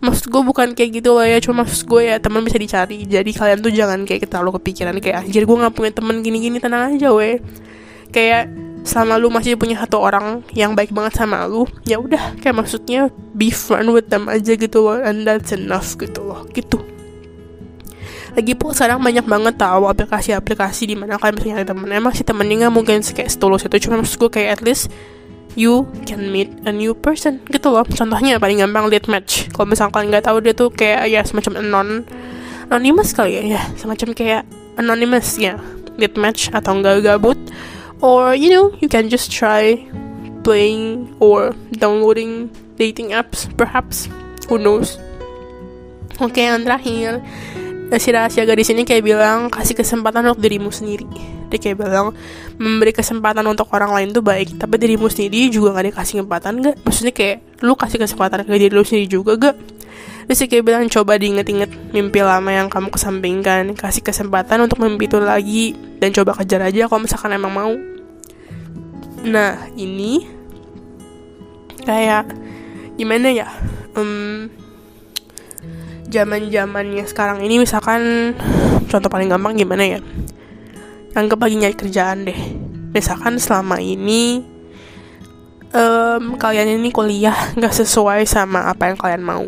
Maksud 0.00 0.28
gue 0.32 0.42
bukan 0.44 0.72
kayak 0.72 1.00
gitu 1.00 1.16
loh 1.16 1.24
ya 1.24 1.40
cuma 1.40 1.64
maksud 1.64 1.84
gue 1.84 2.08
ya 2.08 2.16
teman 2.20 2.40
bisa 2.44 2.56
dicari. 2.56 3.04
Jadi 3.04 3.30
kalian 3.36 3.60
tuh 3.60 3.72
jangan 3.72 4.08
kayak 4.08 4.28
terlalu 4.28 4.60
kepikiran 4.60 4.96
kayak 5.00 5.28
anjir 5.28 5.44
gue 5.44 5.56
nggak 5.60 5.74
punya 5.76 5.92
teman 5.92 6.24
gini-gini 6.24 6.56
tenang 6.56 6.96
aja 6.96 7.12
weh 7.12 7.40
kayak 8.14 8.48
selama 8.84 9.16
lu 9.16 9.32
masih 9.32 9.56
punya 9.56 9.80
satu 9.80 9.96
orang 9.96 10.44
yang 10.52 10.76
baik 10.76 10.92
banget 10.92 11.16
sama 11.16 11.48
lu 11.48 11.64
ya 11.88 11.96
udah 11.96 12.36
kayak 12.38 12.52
maksudnya 12.52 13.08
be 13.32 13.48
friend 13.48 13.88
with 13.96 14.12
them 14.12 14.28
aja 14.28 14.52
gitu 14.54 14.84
loh 14.84 15.00
and 15.00 15.24
that's 15.24 15.56
enough 15.56 15.96
gitu 15.96 16.20
loh 16.20 16.44
gitu. 16.52 16.76
Lagi 18.34 18.52
pun 18.58 18.74
sekarang 18.74 18.98
banyak 18.98 19.24
banget 19.24 19.54
tahu 19.62 19.86
aplikasi-aplikasi 19.86 20.90
di 20.90 20.94
mana 20.98 21.16
kalian 21.16 21.34
bisa 21.38 21.46
nyari 21.54 21.66
temen. 21.66 21.88
Emang 21.94 22.12
sih 22.12 22.26
temennya 22.26 22.66
nggak 22.66 22.74
mungkin 22.74 22.98
kayak 23.00 23.30
setulus 23.30 23.62
itu 23.64 23.88
cuma 23.88 24.02
maksud 24.02 24.18
gue 24.20 24.30
kayak 24.30 24.58
at 24.58 24.62
least 24.66 24.90
you 25.54 25.86
can 26.02 26.34
meet 26.34 26.50
a 26.66 26.74
new 26.74 26.92
person 26.98 27.38
gitu 27.46 27.70
loh. 27.70 27.86
Contohnya 27.86 28.42
paling 28.42 28.58
gampang 28.58 28.90
lihat 28.90 29.06
match. 29.06 29.48
Kalau 29.54 29.70
misalkan 29.70 30.10
kalian 30.10 30.18
nggak 30.18 30.26
tahu 30.26 30.36
dia 30.42 30.52
tuh 30.52 30.68
kayak 30.74 31.06
ya 31.08 31.22
semacam 31.22 31.62
anon 31.62 31.88
anonymous 32.74 33.14
kali 33.14 33.38
ya 33.38 33.42
ya. 33.54 33.62
Semacam 33.78 34.18
kayak 34.18 34.42
anonymous 34.82 35.38
ya 35.38 35.54
lihat 35.94 36.18
match 36.18 36.50
atau 36.50 36.74
enggak 36.74 37.06
gabut 37.06 37.38
or 38.04 38.36
you 38.36 38.52
know 38.52 38.68
you 38.84 38.88
can 38.92 39.08
just 39.08 39.32
try 39.32 39.80
playing 40.44 41.08
or 41.24 41.56
downloading 41.80 42.52
dating 42.76 43.16
apps 43.16 43.48
perhaps. 43.56 44.12
Who 44.52 44.60
knows? 44.60 45.00
Oke 46.20 46.36
okay, 46.36 46.52
yang 46.52 46.68
terakhir 46.68 47.24
si 47.96 48.10
rahasia 48.10 48.44
gadis 48.44 48.74
ini 48.74 48.84
kayak 48.84 49.06
bilang 49.06 49.48
kasih 49.48 49.72
kesempatan 49.72 50.28
untuk 50.28 50.44
dirimu 50.44 50.68
sendiri. 50.68 51.08
Dia 51.48 51.56
kayak 51.56 51.80
bilang 51.80 52.12
memberi 52.60 52.92
kesempatan 52.92 53.46
untuk 53.48 53.72
orang 53.72 53.96
lain 53.96 54.08
tuh 54.12 54.20
baik 54.20 54.60
tapi 54.60 54.76
dirimu 54.76 55.08
sendiri 55.08 55.48
juga 55.48 55.78
gak 55.78 55.94
dikasih 55.94 56.14
kesempatan 56.20 56.52
gak 56.60 56.76
maksudnya 56.82 57.14
kayak 57.14 57.36
lu 57.62 57.78
kasih 57.78 57.98
kesempatan 58.02 58.42
ke 58.42 58.50
diri 58.58 58.74
lu 58.74 58.82
sendiri 58.82 59.08
juga 59.08 59.32
gak 59.38 59.56
Terus 60.24 60.40
kayak 60.48 60.64
bilang 60.64 60.88
coba 60.88 61.20
diinget-inget 61.20 61.92
mimpi 61.92 62.24
lama 62.24 62.48
yang 62.48 62.72
kamu 62.72 62.88
kesampingkan. 62.88 63.76
Kasih 63.76 64.00
kesempatan 64.00 64.56
untuk 64.64 64.80
mimpi 64.80 65.04
itu 65.04 65.20
lagi 65.20 65.76
Dan 66.00 66.16
coba 66.16 66.32
kejar 66.40 66.64
aja 66.64 66.88
kalau 66.88 67.04
misalkan 67.04 67.36
emang 67.36 67.52
mau 67.52 67.72
Nah 69.24 69.72
ini 69.72 70.28
kayak 71.84 72.28
gimana 73.00 73.32
ya? 73.32 73.48
Um, 73.96 74.52
zaman 76.12 76.52
zamannya 76.52 77.04
sekarang 77.08 77.40
ini 77.40 77.58
misalkan 77.58 78.34
contoh 78.86 79.08
paling 79.08 79.32
gampang 79.32 79.56
gimana 79.56 79.98
ya? 79.98 80.00
Anggap 81.16 81.40
lagi 81.40 81.56
nyari 81.56 81.76
kerjaan 81.76 82.28
deh. 82.28 82.40
Misalkan 82.92 83.40
selama 83.40 83.80
ini 83.80 84.44
um, 85.74 86.36
kalian 86.36 86.78
ini 86.78 86.92
kuliah 86.92 87.34
nggak 87.58 87.74
sesuai 87.74 88.28
sama 88.28 88.68
apa 88.68 88.92
yang 88.92 88.98
kalian 89.00 89.24
mau. 89.24 89.46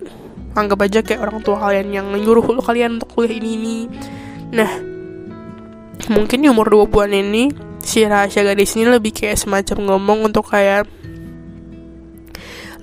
Anggap 0.57 0.89
aja 0.89 1.05
kayak 1.05 1.21
orang 1.21 1.39
tua 1.45 1.61
kalian 1.61 1.93
yang 1.93 2.07
nyuruh 2.17 2.65
kalian 2.65 2.97
untuk 2.97 3.13
kuliah 3.13 3.37
ini 3.37 3.51
ini. 3.61 3.77
Nah, 4.57 4.71
mungkin 6.09 6.39
di 6.41 6.49
umur 6.49 6.73
20-an 6.73 7.13
ini 7.13 7.45
si 7.87 8.03
rahasia 8.03 8.43
gadis 8.43 8.75
ini 8.75 8.91
lebih 8.91 9.15
kayak 9.15 9.39
semacam 9.39 9.95
ngomong 9.95 10.27
untuk 10.27 10.51
kayak 10.51 10.91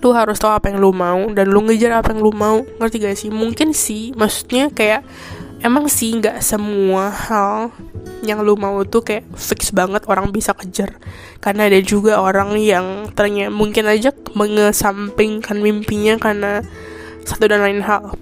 lu 0.03 0.11
harus 0.11 0.35
tahu 0.35 0.51
apa 0.51 0.67
yang 0.67 0.83
lu 0.83 0.91
mau 0.91 1.31
dan 1.31 1.47
lu 1.47 1.63
ngejar 1.63 1.99
apa 1.99 2.11
yang 2.11 2.19
lu 2.23 2.31
mau. 2.35 2.63
Ngerti 2.79 2.97
gak 2.99 3.15
sih? 3.15 3.29
Mungkin 3.31 3.71
sih 3.71 4.11
maksudnya 4.15 4.67
kayak 4.67 5.03
emang 5.63 5.87
sih 5.87 6.11
nggak 6.19 6.43
semua 6.43 7.07
hal 7.07 7.71
yang 8.23 8.43
lu 8.43 8.59
mau 8.59 8.83
tuh 8.83 8.99
kayak 8.99 9.23
fix 9.35 9.71
banget 9.71 10.03
orang 10.11 10.31
bisa 10.35 10.51
kejar. 10.51 10.99
Karena 11.39 11.71
ada 11.71 11.79
juga 11.79 12.19
orang 12.19 12.59
yang 12.59 13.11
ternyata 13.15 13.51
mungkin 13.51 13.87
aja 13.87 14.11
mengesampingkan 14.35 15.59
mimpinya 15.63 16.19
karena 16.19 16.63
satu 17.23 17.47
dan 17.47 17.63
lain 17.63 17.79
hal 17.79 18.19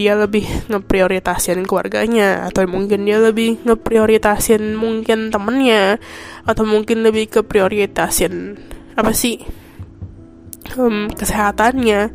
dia 0.00 0.16
lebih 0.16 0.48
ngeprioritasin 0.72 1.68
keluarganya 1.68 2.48
atau 2.48 2.64
mungkin 2.64 3.04
dia 3.04 3.20
lebih 3.20 3.60
ngeprioritasin 3.62 4.74
mungkin 4.74 5.28
temennya 5.28 6.00
atau 6.48 6.64
mungkin 6.64 7.04
lebih 7.04 7.28
ke 7.28 7.40
prioritasin 7.44 8.56
apa 8.96 9.12
sih 9.12 9.40
um, 10.80 11.12
kesehatannya. 11.12 12.10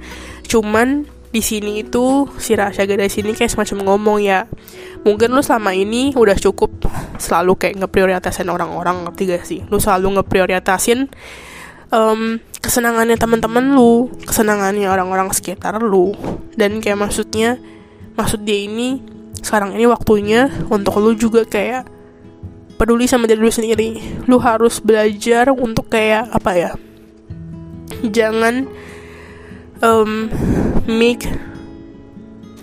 Cuman 0.45 1.05
di 1.29 1.41
sini 1.43 1.83
itu 1.83 2.29
si 2.39 2.55
rahasia 2.55 2.87
gadis 2.87 3.19
ini 3.19 3.35
kayak 3.35 3.51
semacam 3.51 3.91
ngomong 3.91 4.23
ya 4.23 4.47
mungkin 5.03 5.35
lu 5.35 5.43
selama 5.43 5.75
ini 5.75 6.15
udah 6.15 6.39
cukup 6.39 6.87
selalu 7.19 7.59
kayak 7.59 7.75
ngeprioritasin 7.83 8.47
orang-orang 8.49 9.05
ngerti 9.05 9.23
gak 9.29 9.45
sih? 9.45 9.59
Lu 9.69 9.77
selalu 9.77 10.19
ngeprioritasin 10.21 11.11
um, 11.95 12.37
kesenangannya 12.59 13.15
teman-teman 13.15 13.71
lu, 13.71 14.11
kesenangannya 14.27 14.91
orang-orang 14.91 15.31
sekitar 15.31 15.79
lu. 15.79 16.11
Dan 16.59 16.83
kayak 16.83 16.99
maksudnya, 16.99 17.55
maksud 18.19 18.43
dia 18.43 18.67
ini 18.67 18.99
sekarang 19.39 19.77
ini 19.77 19.87
waktunya 19.87 20.51
untuk 20.67 20.99
lu 20.99 21.15
juga 21.15 21.47
kayak 21.47 21.87
peduli 22.75 23.07
sama 23.07 23.31
diri 23.31 23.39
lu 23.39 23.51
sendiri. 23.53 23.89
Lu 24.27 24.37
harus 24.43 24.83
belajar 24.83 25.55
untuk 25.55 25.87
kayak 25.87 26.27
apa 26.35 26.51
ya? 26.53 26.71
Jangan 28.03 28.67
um, 29.79 30.27
make 30.89 31.23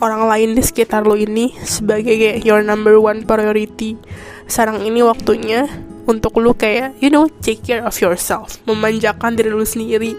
orang 0.03 0.27
lain 0.27 0.59
di 0.59 0.63
sekitar 0.67 1.07
lo 1.07 1.15
ini 1.15 1.55
sebagai 1.63 2.19
kayak 2.19 2.43
your 2.43 2.61
number 2.67 2.99
one 2.99 3.23
priority. 3.23 3.95
Sekarang 4.51 4.83
ini 4.83 5.01
waktunya 5.07 5.71
untuk 6.07 6.39
lu 6.43 6.53
kayak 6.55 6.99
you 6.99 7.09
know 7.09 7.29
take 7.41 7.63
care 7.63 7.83
of 7.83 7.95
yourself. 7.99 8.59
Memanjakan 8.67 9.39
diri 9.39 9.51
lu 9.51 9.67
sendiri. 9.67 10.15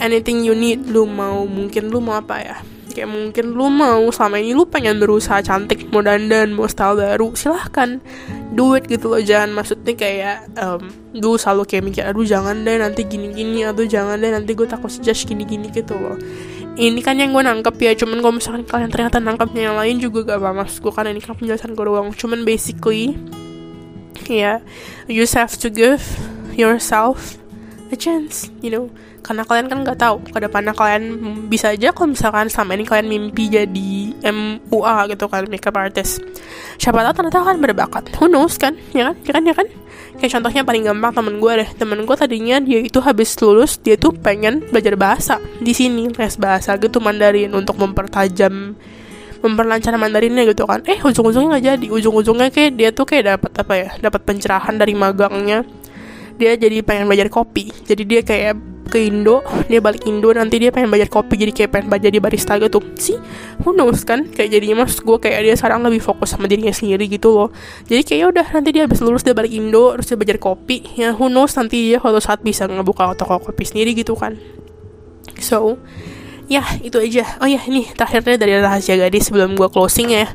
Anything 0.00 0.48
you 0.48 0.56
need 0.56 0.88
lu 0.88 1.04
mau 1.04 1.44
mungkin 1.44 1.92
lu 1.92 2.00
mau 2.00 2.16
apa 2.16 2.36
ya? 2.40 2.56
Kayak 2.90 3.10
mungkin 3.12 3.54
lu 3.54 3.70
mau 3.70 4.02
selama 4.10 4.42
ini 4.42 4.50
lu 4.50 4.66
pengen 4.66 4.98
berusaha 4.98 5.38
cantik 5.46 5.86
mau 5.94 6.02
dandan 6.02 6.56
mau 6.56 6.66
style 6.66 6.98
baru 6.98 7.36
silahkan. 7.38 8.02
Do 8.50 8.74
it 8.74 8.90
gitu 8.90 9.12
loh 9.14 9.22
jangan. 9.22 9.54
Maksudnya 9.54 9.94
kayak 9.94 10.36
um, 10.58 10.90
gue 11.14 11.36
selalu 11.38 11.62
kayak 11.68 11.82
mikir 11.86 12.02
aduh 12.02 12.26
jangan 12.26 12.66
deh 12.66 12.80
nanti 12.80 13.06
gini 13.06 13.30
gini 13.30 13.62
aduh 13.62 13.86
jangan 13.86 14.18
deh 14.18 14.32
nanti 14.34 14.56
gue 14.58 14.66
takut 14.66 14.90
judge 14.90 15.28
gini 15.28 15.46
gini 15.46 15.70
gitu 15.70 15.94
loh. 15.94 16.18
Ini 16.80 16.98
kan 17.04 17.20
yang 17.20 17.36
gue 17.36 17.44
nangkep 17.44 17.76
ya 17.76 17.92
cuman 17.92 18.24
kalau 18.24 18.34
misalkan 18.40 18.62
kalian 18.64 18.90
ternyata 18.90 19.20
nangkepnya 19.20 19.70
yang 19.70 19.76
lain 19.76 19.96
juga 20.00 20.34
gak 20.34 20.38
apa 20.40 20.64
mas. 20.64 20.80
Gue 20.80 20.90
kan 20.90 21.04
ini 21.06 21.20
kan 21.20 21.36
penjelasan 21.36 21.76
gue 21.76 21.84
doang. 21.84 22.10
Cuman 22.16 22.42
basically 22.42 23.14
ya 24.30 24.62
you 25.10 25.26
have 25.26 25.58
to 25.58 25.66
give 25.66 26.02
yourself 26.54 27.36
a 27.90 27.96
chance 27.98 28.46
you 28.62 28.70
know. 28.70 28.86
Karena 29.20 29.44
kalian 29.44 29.68
kan 29.68 29.78
nggak 29.84 29.98
tahu 30.00 30.16
ke 30.32 30.40
depannya 30.40 30.72
kalian 30.72 31.02
bisa 31.52 31.76
aja 31.76 31.92
kalau 31.92 32.16
misalkan 32.16 32.48
selama 32.48 32.72
ini 32.72 32.84
kalian 32.88 33.06
mimpi 33.06 33.52
jadi 33.52 33.92
MUA 34.32 34.96
gitu 35.12 35.28
kan 35.28 35.44
makeup 35.46 35.76
artist. 35.76 36.24
Siapa 36.80 37.04
tahu 37.04 37.14
ternyata 37.20 37.44
kalian 37.44 37.60
berbakat. 37.60 38.08
Who 38.16 38.32
knows 38.32 38.56
kan 38.56 38.80
ya 38.96 39.12
kan? 39.12 39.16
Ya 39.22 39.32
kan 39.36 39.42
ya 39.44 39.54
kan? 39.54 39.68
Kayak 40.18 40.40
contohnya 40.40 40.62
paling 40.64 40.82
gampang 40.88 41.12
temen 41.12 41.34
gue 41.36 41.52
deh. 41.62 41.68
Temen 41.76 42.00
gue 42.08 42.16
tadinya 42.16 42.56
dia 42.64 42.80
itu 42.80 42.98
habis 43.04 43.36
lulus 43.38 43.76
dia 43.76 44.00
tuh 44.00 44.16
pengen 44.16 44.64
belajar 44.72 44.96
bahasa. 44.96 45.36
Di 45.60 45.76
sini 45.76 46.08
les 46.10 46.34
bahasa 46.40 46.74
gitu 46.80 46.98
Mandarin 46.98 47.52
untuk 47.52 47.76
mempertajam 47.76 48.74
memperlancar 49.40 49.96
Mandarinnya 49.96 50.44
gitu 50.48 50.64
kan. 50.68 50.84
Eh 50.84 51.00
ujung-ujungnya 51.00 51.56
nggak 51.56 51.64
jadi. 51.64 51.86
Ujung-ujungnya 51.88 52.48
kayak 52.52 52.72
dia 52.76 52.90
tuh 52.92 53.04
kayak 53.08 53.36
dapat 53.36 53.52
apa 53.60 53.72
ya 53.76 53.88
dapat 54.00 54.20
pencerahan 54.24 54.74
dari 54.76 54.92
magangnya. 54.92 55.64
Dia 56.40 56.56
jadi 56.56 56.80
pengen 56.80 57.08
belajar 57.08 57.28
kopi. 57.28 57.68
Jadi 57.84 58.02
dia 58.08 58.20
kayak 58.24 58.56
ke 58.90 59.06
Indo 59.06 59.38
dia 59.70 59.78
balik 59.78 60.02
Indo 60.02 60.34
nanti 60.34 60.58
dia 60.58 60.74
pengen 60.74 60.90
belajar 60.90 61.06
kopi. 61.06 61.38
Jadi 61.38 61.52
kayak 61.54 61.70
pengen 61.70 61.86
jadi 62.02 62.18
barista 62.18 62.58
gitu. 62.58 62.82
Sih 62.98 63.16
who 63.62 63.72
knows 63.72 64.02
kan? 64.02 64.26
Kayak 64.28 64.58
jadinya 64.58 64.84
mas 64.84 64.98
gue 64.98 65.18
kayak 65.22 65.40
dia 65.46 65.54
sekarang 65.54 65.86
lebih 65.86 66.02
fokus 66.02 66.34
sama 66.34 66.50
dirinya 66.50 66.74
sendiri 66.74 67.06
gitu 67.06 67.30
loh. 67.30 67.48
Jadi 67.86 68.02
kayak 68.02 68.18
ya 68.18 68.26
udah 68.28 68.46
nanti 68.50 68.68
dia 68.74 68.82
habis 68.84 68.98
lulus 69.00 69.22
dia 69.22 69.32
balik 69.32 69.54
Indo 69.54 69.94
terus 69.96 70.10
dia 70.10 70.18
belajar 70.18 70.38
kopi. 70.42 70.82
Ya 70.98 71.14
who 71.14 71.30
knows 71.30 71.54
nanti 71.54 71.94
dia 71.94 72.02
suatu 72.02 72.18
saat 72.18 72.42
bisa 72.42 72.66
ngebuka 72.66 73.14
toko 73.14 73.38
kopi 73.38 73.62
sendiri 73.62 73.94
gitu 73.94 74.18
kan. 74.18 74.34
So 75.38 75.78
ya 76.50 76.66
itu 76.82 76.98
aja. 76.98 77.38
Oh 77.38 77.46
ya 77.46 77.62
ini 77.70 77.86
terakhirnya 77.94 78.34
dari 78.34 78.58
rahasia 78.58 78.98
gadis 78.98 79.30
sebelum 79.30 79.54
gue 79.54 79.70
closing 79.70 80.10
ya. 80.10 80.26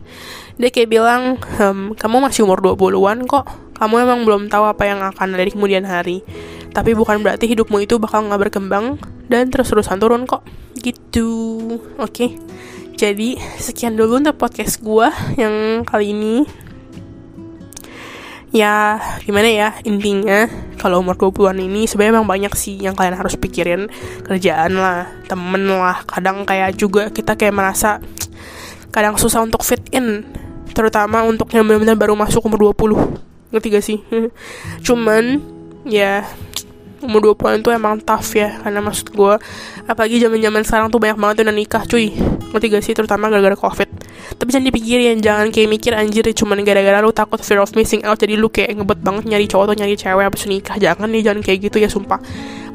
Dia 0.55 0.71
kayak 0.71 0.87
bilang 0.87 1.21
ehm, 1.59 1.93
kamu 1.99 2.23
masih 2.23 2.47
umur 2.47 2.63
20-an 2.63 3.27
kok. 3.27 3.45
Kamu 3.75 3.95
emang 3.99 4.23
belum 4.23 4.47
tahu 4.47 4.63
apa 4.63 4.87
yang 4.87 5.03
akan 5.03 5.35
ada 5.35 5.43
di 5.43 5.51
kemudian 5.51 5.83
hari. 5.83 6.23
Tapi 6.71 6.95
bukan 6.95 7.19
berarti 7.19 7.51
hidupmu 7.51 7.83
itu 7.83 7.99
bakal 7.99 8.23
nggak 8.23 8.47
berkembang 8.47 8.95
dan 9.27 9.51
terus-terusan 9.51 9.99
turun 9.99 10.23
kok. 10.23 10.47
Gitu. 10.79 11.27
Oke. 11.99 12.09
Okay. 12.09 12.29
jadi 12.95 13.35
sekian 13.59 13.99
dulu 13.99 14.23
untuk 14.23 14.39
podcast 14.39 14.79
gue 14.79 15.11
yang 15.35 15.83
kali 15.83 16.15
ini 16.15 16.47
ya 18.55 19.03
gimana 19.27 19.51
ya 19.51 19.69
intinya 19.83 20.47
kalau 20.79 21.03
umur 21.03 21.19
20-an 21.19 21.59
ini 21.59 21.91
sebenarnya 21.91 22.23
emang 22.23 22.29
banyak 22.29 22.53
sih 22.55 22.79
yang 22.79 22.95
kalian 22.95 23.19
harus 23.19 23.35
pikirin. 23.35 23.91
Kerjaan 24.23 24.79
lah 24.79 25.11
temen 25.27 25.67
lah 25.67 26.07
kadang 26.07 26.47
kayak 26.47 26.79
juga 26.79 27.11
kita 27.11 27.35
kayak 27.35 27.51
merasa 27.51 27.99
kadang 28.95 29.19
susah 29.19 29.43
untuk 29.43 29.67
fit 29.67 29.83
in 29.91 30.23
terutama 30.71 31.27
untuk 31.27 31.51
yang 31.51 31.67
benar-benar 31.67 31.99
baru 31.99 32.15
masuk 32.15 32.47
umur 32.47 32.71
20 32.71 33.51
ngerti 33.51 33.67
gak 33.75 33.83
sih? 33.83 33.99
Cuman 34.87 35.43
ya 35.83 36.23
umur 37.03 37.35
20-an 37.35 37.59
itu 37.59 37.69
emang 37.75 37.99
tough 37.99 38.39
ya 38.39 38.55
karena 38.63 38.79
maksud 38.79 39.11
gue 39.11 39.35
apalagi 39.83 40.17
zaman 40.23 40.39
zaman 40.39 40.63
sekarang 40.63 40.87
tuh 40.87 41.03
banyak 41.03 41.19
banget 41.19 41.35
yang 41.43 41.51
nikah 41.51 41.83
cuy. 41.83 42.15
Ngerti 42.55 42.65
gak 42.71 42.83
sih? 42.87 42.93
Terutama 42.95 43.27
gara-gara 43.27 43.59
covid 43.59 44.04
tapi 44.35 44.51
jangan 44.51 44.67
dipikirin 44.67 45.17
jangan 45.23 45.47
kayak 45.47 45.69
mikir 45.71 45.95
anjir 45.95 46.27
cuman 46.35 46.59
gara-gara 46.67 46.99
lu 46.99 47.15
takut 47.15 47.39
fear 47.39 47.63
of 47.63 47.71
missing 47.71 48.03
out 48.03 48.19
jadi 48.19 48.35
lu 48.35 48.51
kayak 48.51 48.75
ngebet 48.75 48.99
banget 48.99 49.23
nyari 49.31 49.47
cowok 49.47 49.71
atau 49.71 49.75
nyari 49.79 49.95
cewek 49.95 50.25
abis 50.27 50.43
nikah. 50.51 50.75
Jangan 50.75 51.07
nih 51.07 51.21
jangan 51.23 51.41
kayak 51.41 51.59
gitu 51.71 51.77
ya 51.79 51.87
sumpah. 51.87 52.19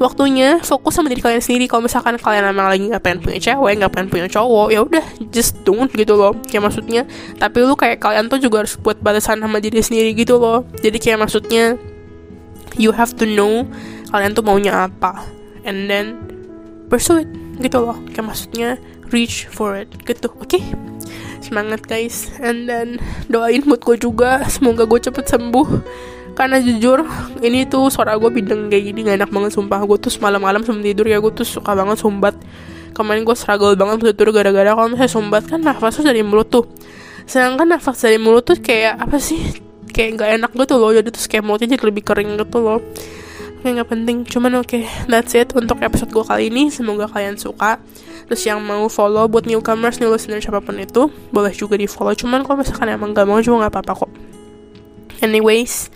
Waktunya 0.01 0.57
fokus 0.65 0.97
sama 0.97 1.13
diri 1.13 1.21
kalian 1.21 1.37
sendiri. 1.45 1.69
Kalau 1.69 1.85
misalkan 1.85 2.17
kalian 2.17 2.49
emang 2.49 2.73
lagi 2.73 2.89
nggak 2.89 3.03
pengen 3.05 3.19
punya 3.21 3.39
cewek 3.39 3.73
nggak 3.77 3.91
pengen 3.93 4.07
punya 4.09 4.27
cowok 4.27 4.67
ya 4.73 4.79
udah 4.81 5.05
just 5.29 5.61
don't 5.61 5.93
gitu 5.93 6.17
loh. 6.17 6.33
Kayak 6.49 6.73
maksudnya 6.73 7.01
tapi 7.37 7.57
lu 7.61 7.77
kayak 7.77 8.01
kalian 8.01 8.25
tuh 8.25 8.41
juga 8.41 8.65
harus 8.65 8.73
buat 8.81 8.97
batasan 8.97 9.45
sama 9.45 9.61
diri 9.61 9.85
sendiri 9.85 10.17
gitu 10.17 10.41
loh. 10.41 10.65
Jadi 10.81 10.97
kayak 10.97 11.29
maksudnya 11.29 11.77
you 12.81 12.89
have 12.89 13.13
to 13.13 13.29
know 13.29 13.69
kalian 14.09 14.33
tuh 14.33 14.41
maunya 14.41 14.89
apa 14.89 15.21
and 15.61 15.85
then 15.85 16.17
pursue 16.89 17.21
it 17.21 17.29
gitu 17.61 17.77
loh. 17.85 18.01
Kayak 18.09 18.33
maksudnya 18.33 18.69
reach 19.13 19.45
for 19.45 19.77
it 19.77 19.93
gitu 20.09 20.33
oke? 20.33 20.49
okay? 20.49 20.90
Semangat 21.41 21.81
guys. 21.85 22.29
And 22.39 22.69
then 22.69 23.01
doain 23.27 23.65
mood 23.65 23.81
gue 23.81 23.97
juga. 23.97 24.45
Semoga 24.47 24.85
gue 24.85 24.99
cepet 25.01 25.25
sembuh. 25.27 25.67
Karena 26.37 26.63
jujur 26.63 27.03
ini 27.43 27.67
tuh 27.67 27.91
suara 27.91 28.15
gue 28.15 28.31
bideng 28.31 28.71
kayak 28.71 28.83
gini 28.87 28.99
gak 29.03 29.17
enak 29.25 29.31
banget 29.33 29.51
sumpah. 29.57 29.83
Gue 29.83 29.97
tuh 29.99 30.13
malam-malam 30.23 30.63
sebelum 30.63 30.85
tidur 30.85 31.05
ya. 31.09 31.17
Gue 31.19 31.33
tuh 31.33 31.45
suka 31.45 31.75
banget 31.75 31.99
sumbat. 31.99 32.37
Kemarin 32.91 33.23
gue 33.25 33.35
struggle 33.35 33.75
banget 33.75 34.13
tidur 34.13 34.31
gara-gara 34.31 34.71
kalau 34.71 34.89
misalnya 34.91 35.11
sumbat 35.11 35.43
kan 35.47 35.59
nafasnya 35.59 36.13
dari 36.13 36.23
mulut 36.23 36.47
tuh. 36.47 36.65
Sedangkan 37.27 37.67
nafas 37.67 37.99
dari 37.99 38.21
mulut 38.21 38.47
tuh 38.47 38.57
kayak 38.61 39.01
apa 39.01 39.17
sih? 39.19 39.59
Kayak 39.91 40.23
gak 40.23 40.29
enak 40.39 40.51
gitu 40.55 40.75
loh. 40.79 40.91
Jadi 40.95 41.07
tuh 41.11 41.21
kayak 41.27 41.43
mulutnya 41.43 41.75
jadi 41.75 41.83
lebih 41.83 42.03
kering 42.07 42.39
gitu 42.39 42.59
loh 42.63 42.79
Oke 43.61 43.77
nggak 43.77 43.93
penting. 43.93 44.25
Cuman 44.25 44.57
oke 44.57 44.73
okay, 44.73 44.89
that's 45.05 45.37
it 45.37 45.53
untuk 45.53 45.77
episode 45.85 46.09
gue 46.09 46.25
kali 46.25 46.49
ini. 46.49 46.73
Semoga 46.73 47.05
kalian 47.05 47.37
suka. 47.37 47.77
Terus 48.25 48.41
yang 48.49 48.57
mau 48.65 48.89
follow 48.89 49.29
buat 49.29 49.45
newcomers 49.45 50.01
new 50.01 50.09
listener 50.09 50.41
siapa 50.41 50.65
pun 50.65 50.81
itu 50.81 51.13
boleh 51.29 51.53
juga 51.53 51.77
di 51.77 51.85
follow 51.85 52.17
cuman 52.17 52.41
kalau 52.41 52.65
misalkan 52.65 52.89
emang 52.89 53.13
gak 53.13 53.29
mau 53.29 53.37
juga 53.37 53.69
nggak 53.69 53.73
apa-apa 53.77 53.93
kok. 54.01 54.11
Anyways 55.21 55.93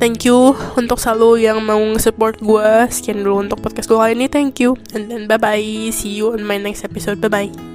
thank 0.00 0.24
you 0.24 0.56
untuk 0.80 0.96
selalu 0.96 1.44
yang 1.44 1.60
mau 1.60 1.84
support 2.00 2.40
gue 2.40 2.88
sekian 2.88 3.20
dulu 3.20 3.44
untuk 3.44 3.60
podcast 3.60 3.92
gue 3.92 3.98
kali 4.00 4.16
ini. 4.16 4.32
Thank 4.32 4.64
you. 4.64 4.80
And 4.96 5.12
then 5.12 5.28
bye 5.28 5.36
bye 5.36 5.92
see 5.92 6.16
you 6.16 6.32
on 6.32 6.48
my 6.48 6.56
next 6.56 6.80
episode. 6.80 7.20
Bye 7.20 7.28
bye 7.28 7.71